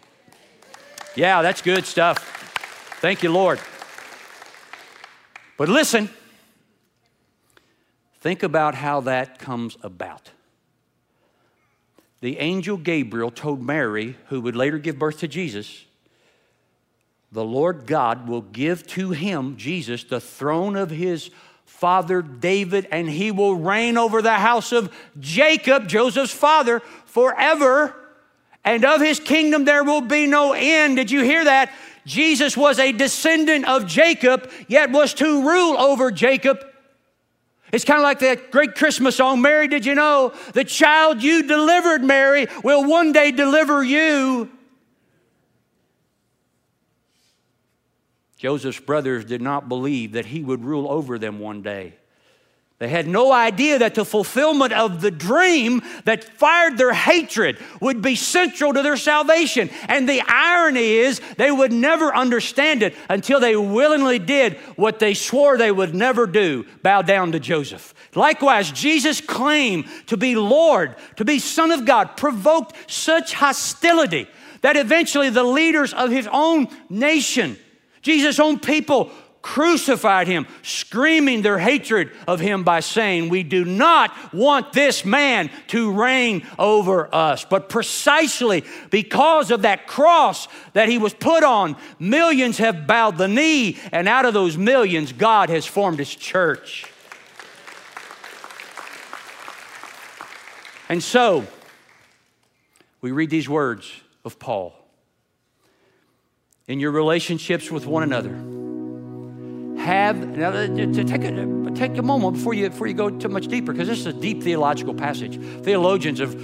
Yeah, 1.17 1.43
that's 1.43 1.61
good 1.61 1.85
stuff. 1.85 2.97
Thank 3.03 3.23
you, 3.23 3.31
Lord. 3.31 3.61
But 5.59 5.69
listen, 5.69 6.09
think 8.21 8.43
about 8.43 8.75
how 8.75 9.03
that 9.03 9.39
comes 9.39 9.77
about. 9.83 10.31
The 12.23 12.39
angel 12.39 12.79
Gabriel 12.79 13.31
told 13.31 13.63
Mary, 13.63 14.17
who 14.29 14.41
would 14.41 14.57
later 14.57 14.79
give 14.79 14.99
birth 14.99 15.19
to 15.19 15.29
Jesus, 15.29 15.85
the 17.33 17.45
Lord 17.45 17.87
God 17.87 18.29
will 18.29 18.43
give 18.43 18.87
to 18.89 19.11
him, 19.11 19.57
Jesus, 19.57 20.05
the 20.05 20.21
throne 20.21 20.77
of 20.77 20.91
his 20.91 21.31
father 21.65 22.21
David, 22.21 22.87
and 22.93 23.09
he 23.09 23.31
will 23.31 23.57
reign 23.57 23.97
over 23.97 24.21
the 24.21 24.35
house 24.35 24.71
of 24.71 24.95
Jacob, 25.19 25.89
Joseph's 25.89 26.33
father, 26.33 26.81
forever. 27.07 27.97
And 28.65 28.85
of 28.85 29.01
his 29.01 29.19
kingdom 29.19 29.65
there 29.65 29.83
will 29.83 30.03
be 30.03 30.27
no 30.27 30.53
end. 30.53 30.97
Did 30.97 31.11
you 31.11 31.23
hear 31.23 31.45
that? 31.45 31.73
Jesus 32.05 32.57
was 32.57 32.79
a 32.79 32.93
descendant 32.93 33.67
of 33.67 33.87
Jacob, 33.87 34.51
yet 34.69 34.91
was 34.91 35.15
to 35.15 35.49
rule 35.49 35.77
over 35.79 36.11
Jacob. 36.11 36.65
It's 37.73 37.85
kind 37.85 37.99
of 37.99 38.05
like 38.05 38.19
that 38.19 38.51
great 38.51 38.75
Christmas 38.75 39.17
song, 39.17 39.41
Mary, 39.41 39.67
did 39.67 39.87
you 39.87 39.95
know? 39.95 40.35
The 40.53 40.65
child 40.65 41.23
you 41.23 41.45
delivered, 41.45 42.05
Mary, 42.05 42.47
will 42.63 42.85
one 42.85 43.13
day 43.13 43.31
deliver 43.31 43.83
you. 43.83 44.51
Joseph's 48.43 48.81
brothers 48.81 49.25
did 49.25 49.41
not 49.41 49.69
believe 49.69 50.15
that 50.15 50.27
he 50.27 50.43
would 50.43 50.65
rule 50.65 50.91
over 50.91 51.17
them 51.17 51.39
one 51.39 51.63
day. 51.63 51.95
They 52.81 52.89
had 52.89 53.07
no 53.07 53.31
idea 53.31 53.79
that 53.79 53.95
the 53.95 54.05
fulfillment 54.05 54.73
of 54.73 55.01
the 55.01 55.13
dream 55.13 55.81
that 56.07 56.25
fired 56.25 56.77
their 56.77 56.93
hatred 56.93 57.59
would 57.81 58.03
be 58.03 58.17
central 58.17 58.73
to 58.73 58.83
their 58.83 58.97
salvation. 58.97 59.71
And 59.87 60.09
the 60.09 60.23
irony 60.27 60.95
is, 60.95 61.21
they 61.37 61.53
would 61.53 61.73
never 61.73 62.13
understand 62.13 62.83
it 62.83 62.97
until 63.09 63.39
they 63.39 63.55
willingly 63.55 64.19
did 64.19 64.55
what 64.75 64.99
they 64.99 65.15
swore 65.15 65.57
they 65.57 65.71
would 65.71 65.95
never 65.95 66.27
do 66.27 66.67
bow 66.83 67.03
down 67.03 67.31
to 67.31 67.39
Joseph. 67.39 67.95
Likewise, 68.17 68.73
Jesus' 68.73 69.21
claim 69.21 69.85
to 70.07 70.17
be 70.17 70.35
Lord, 70.35 70.97
to 71.15 71.25
be 71.25 71.39
Son 71.39 71.71
of 71.71 71.85
God, 71.85 72.17
provoked 72.17 72.91
such 72.91 73.35
hostility 73.35 74.27
that 74.63 74.77
eventually 74.77 75.31
the 75.31 75.45
leaders 75.45 75.95
of 75.95 76.11
his 76.11 76.29
own 76.33 76.67
nation 76.91 77.57
Jesus' 78.03 78.39
own 78.39 78.59
people 78.59 79.11
crucified 79.43 80.29
him, 80.29 80.47
screaming 80.63 81.43
their 81.43 81.59
hatred 81.59 82.13
of 82.27 82.41
him 82.41 82.63
by 82.63 82.81
saying, 82.81 83.29
We 83.29 83.43
do 83.43 83.65
not 83.65 84.33
want 84.33 84.73
this 84.73 85.05
man 85.05 85.51
to 85.69 85.93
reign 85.93 86.47
over 86.59 87.13
us. 87.15 87.45
But 87.45 87.69
precisely 87.69 88.65
because 88.91 89.51
of 89.51 89.63
that 89.63 89.87
cross 89.87 90.49
that 90.73 90.89
he 90.89 90.99
was 90.99 91.13
put 91.13 91.43
on, 91.43 91.77
millions 91.99 92.59
have 92.59 92.87
bowed 92.87 93.19
the 93.19 93.29
knee, 93.29 93.79
and 93.91 94.09
out 94.09 94.25
of 94.25 94.33
those 94.33 94.57
millions, 94.57 95.13
God 95.13 95.51
has 95.51 95.67
formed 95.67 95.99
his 95.99 96.15
church. 96.15 96.87
And 100.89 101.03
so, 101.03 101.47
we 103.01 103.13
read 103.13 103.31
these 103.31 103.49
words 103.49 103.91
of 104.25 104.39
Paul 104.39 104.82
in 106.69 106.81
your 106.81 106.91
relationships 106.91 107.71
with 107.71 107.87
one 107.87 108.03
another. 108.03 108.31
Have 109.83 110.17
now 110.37 110.53
take 110.53 111.25
a, 111.25 111.71
take 111.75 111.99
a 111.99 112.03
moment 112.03 112.37
before 112.37 112.55
you 112.55 112.71
before 112.71 112.87
you 112.87 112.95
go 112.95 113.11
too 113.11 113.29
much 113.29 113.49
deeper 113.49 113.73
because 113.73 113.89
this 113.89 113.99
is 113.99 114.07
a 114.07 114.13
deep 114.13 114.43
theological 114.43 114.95
passage. 114.95 115.41
Theologians 115.63 116.21
have 116.21 116.35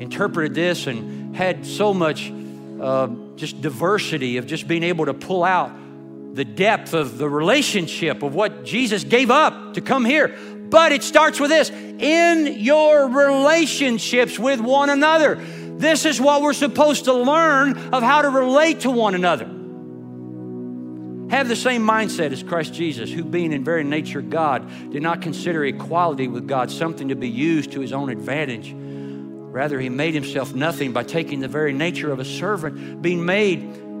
interpreted 0.00 0.54
this 0.54 0.86
and 0.86 1.36
had 1.36 1.66
so 1.66 1.92
much 1.92 2.32
uh, 2.80 3.08
just 3.36 3.60
diversity 3.60 4.38
of 4.38 4.46
just 4.46 4.66
being 4.66 4.82
able 4.82 5.06
to 5.06 5.14
pull 5.14 5.44
out 5.44 5.70
the 6.34 6.44
depth 6.44 6.94
of 6.94 7.18
the 7.18 7.28
relationship 7.28 8.22
of 8.22 8.34
what 8.34 8.64
Jesus 8.64 9.04
gave 9.04 9.30
up 9.30 9.74
to 9.74 9.80
come 9.80 10.04
here. 10.04 10.28
But 10.70 10.92
it 10.92 11.02
starts 11.02 11.38
with 11.38 11.50
this 11.50 11.68
in 11.68 12.58
your 12.58 13.06
relationships 13.06 14.38
with 14.38 14.60
one 14.60 14.88
another. 14.88 15.42
This 15.82 16.04
is 16.04 16.20
what 16.20 16.42
we're 16.42 16.52
supposed 16.52 17.06
to 17.06 17.12
learn 17.12 17.76
of 17.92 18.04
how 18.04 18.22
to 18.22 18.30
relate 18.30 18.80
to 18.80 18.90
one 18.90 19.16
another. 19.16 19.46
Have 21.34 21.48
the 21.48 21.56
same 21.56 21.82
mindset 21.82 22.30
as 22.30 22.44
Christ 22.44 22.72
Jesus, 22.72 23.10
who, 23.10 23.24
being 23.24 23.52
in 23.52 23.64
very 23.64 23.82
nature 23.82 24.22
God, 24.22 24.92
did 24.92 25.02
not 25.02 25.22
consider 25.22 25.64
equality 25.64 26.28
with 26.28 26.46
God 26.46 26.70
something 26.70 27.08
to 27.08 27.16
be 27.16 27.28
used 27.28 27.72
to 27.72 27.80
his 27.80 27.92
own 27.92 28.10
advantage. 28.10 28.72
Rather, 28.72 29.80
he 29.80 29.88
made 29.88 30.14
himself 30.14 30.54
nothing 30.54 30.92
by 30.92 31.02
taking 31.02 31.40
the 31.40 31.48
very 31.48 31.72
nature 31.72 32.12
of 32.12 32.20
a 32.20 32.24
servant, 32.24 33.02
being 33.02 33.24
made 33.24 33.60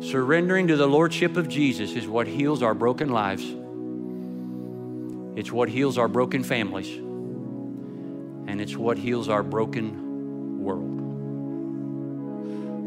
Surrendering 0.00 0.68
to 0.68 0.76
the 0.76 0.86
Lordship 0.86 1.36
of 1.36 1.48
Jesus 1.48 1.92
is 1.92 2.06
what 2.06 2.28
heals 2.28 2.62
our 2.62 2.72
broken 2.72 3.08
lives. 3.08 3.44
It's 5.36 5.50
what 5.50 5.68
heals 5.68 5.98
our 5.98 6.06
broken 6.06 6.44
families. 6.44 6.88
And 8.48 8.60
it's 8.60 8.76
what 8.76 8.96
heals 8.96 9.28
our 9.28 9.42
broken 9.42 10.62
world. 10.62 11.00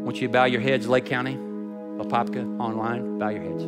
Won't 0.04 0.22
you 0.22 0.28
bow 0.30 0.44
your 0.44 0.62
heads, 0.62 0.88
Lake 0.88 1.04
County, 1.04 1.34
Apopka, 1.34 2.58
online? 2.58 3.18
Bow 3.18 3.28
your 3.28 3.42
heads. 3.42 3.64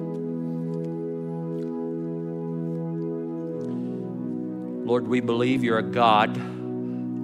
Lord, 4.87 5.07
we 5.07 5.21
believe 5.21 5.63
you're 5.63 5.79
a 5.79 5.83
God 5.83 6.35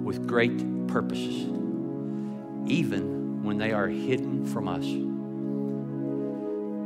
with 0.03 0.27
great 0.27 0.87
purposes, 0.87 1.47
even 2.67 3.43
when 3.43 3.57
they 3.57 3.71
are 3.71 3.87
hidden 3.87 4.45
from 4.45 4.67
us. 4.67 4.85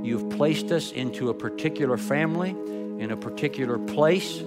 You've 0.05 0.29
placed 0.29 0.71
us 0.71 0.91
into 0.91 1.29
a 1.29 1.33
particular 1.33 1.97
family, 1.97 2.51
in 2.51 3.09
a 3.09 3.17
particular 3.17 3.79
place, 3.79 4.39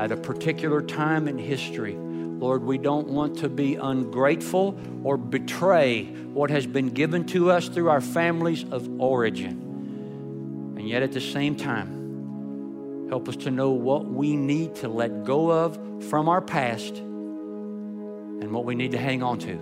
at 0.00 0.10
a 0.10 0.16
particular 0.16 0.82
time 0.82 1.28
in 1.28 1.38
history. 1.38 1.94
Lord, 1.94 2.64
we 2.64 2.76
don't 2.76 3.06
want 3.06 3.38
to 3.38 3.48
be 3.48 3.76
ungrateful 3.76 4.76
or 5.04 5.16
betray 5.16 6.06
what 6.06 6.50
has 6.50 6.66
been 6.66 6.88
given 6.90 7.24
to 7.26 7.52
us 7.52 7.68
through 7.68 7.88
our 7.88 8.00
families 8.00 8.64
of 8.64 9.00
origin. 9.00 10.74
And 10.76 10.88
yet, 10.88 11.04
at 11.04 11.12
the 11.12 11.20
same 11.20 11.54
time, 11.54 13.06
help 13.08 13.28
us 13.28 13.36
to 13.36 13.52
know 13.52 13.70
what 13.70 14.06
we 14.06 14.34
need 14.34 14.74
to 14.76 14.88
let 14.88 15.22
go 15.22 15.52
of 15.52 15.78
from 16.10 16.28
our 16.28 16.40
past 16.40 16.96
and 16.96 18.50
what 18.50 18.64
we 18.64 18.74
need 18.74 18.90
to 18.90 18.98
hang 18.98 19.22
on 19.22 19.38
to. 19.38 19.54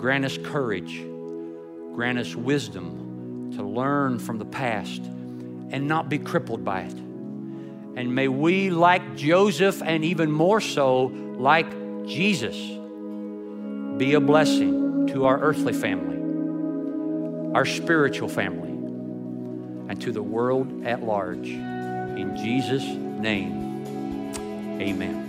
Grant 0.00 0.24
us 0.24 0.36
courage, 0.38 1.00
grant 1.94 2.18
us 2.18 2.34
wisdom 2.34 2.99
to 3.56 3.62
learn 3.62 4.18
from 4.18 4.38
the 4.38 4.44
past 4.44 5.02
and 5.70 5.86
not 5.86 6.08
be 6.08 6.18
crippled 6.18 6.64
by 6.64 6.82
it. 6.82 6.92
And 6.92 8.14
may 8.14 8.28
we, 8.28 8.70
like 8.70 9.16
Joseph, 9.16 9.82
and 9.82 10.04
even 10.04 10.30
more 10.30 10.60
so, 10.60 11.06
like 11.36 11.70
Jesus, 12.06 12.56
be 13.98 14.14
a 14.14 14.20
blessing 14.20 15.08
to 15.08 15.26
our 15.26 15.40
earthly 15.40 15.72
family, 15.72 16.16
our 17.54 17.66
spiritual 17.66 18.28
family, 18.28 18.70
and 19.88 20.00
to 20.00 20.12
the 20.12 20.22
world 20.22 20.86
at 20.86 21.02
large. 21.02 21.48
In 21.48 22.36
Jesus' 22.36 22.84
name, 22.84 23.84
amen. 24.80 25.26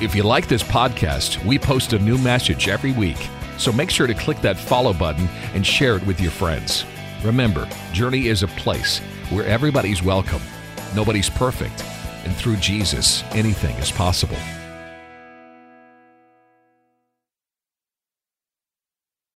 If 0.00 0.14
you 0.14 0.22
like 0.22 0.48
this 0.48 0.62
podcast, 0.62 1.44
we 1.44 1.58
post 1.58 1.92
a 1.92 1.98
new 1.98 2.16
message 2.16 2.68
every 2.68 2.92
week. 2.92 3.18
So 3.58 3.70
make 3.70 3.90
sure 3.90 4.06
to 4.06 4.14
click 4.14 4.40
that 4.40 4.56
follow 4.56 4.94
button 4.94 5.28
and 5.52 5.66
share 5.66 5.96
it 5.96 6.06
with 6.06 6.20
your 6.20 6.30
friends. 6.30 6.86
Remember, 7.22 7.68
Journey 7.92 8.28
is 8.28 8.42
a 8.42 8.48
place 8.48 8.98
where 9.28 9.44
everybody's 9.44 10.02
welcome, 10.02 10.40
nobody's 10.94 11.28
perfect, 11.28 11.84
and 12.24 12.34
through 12.34 12.56
Jesus, 12.56 13.22
anything 13.32 13.76
is 13.76 13.90
possible. 13.90 14.38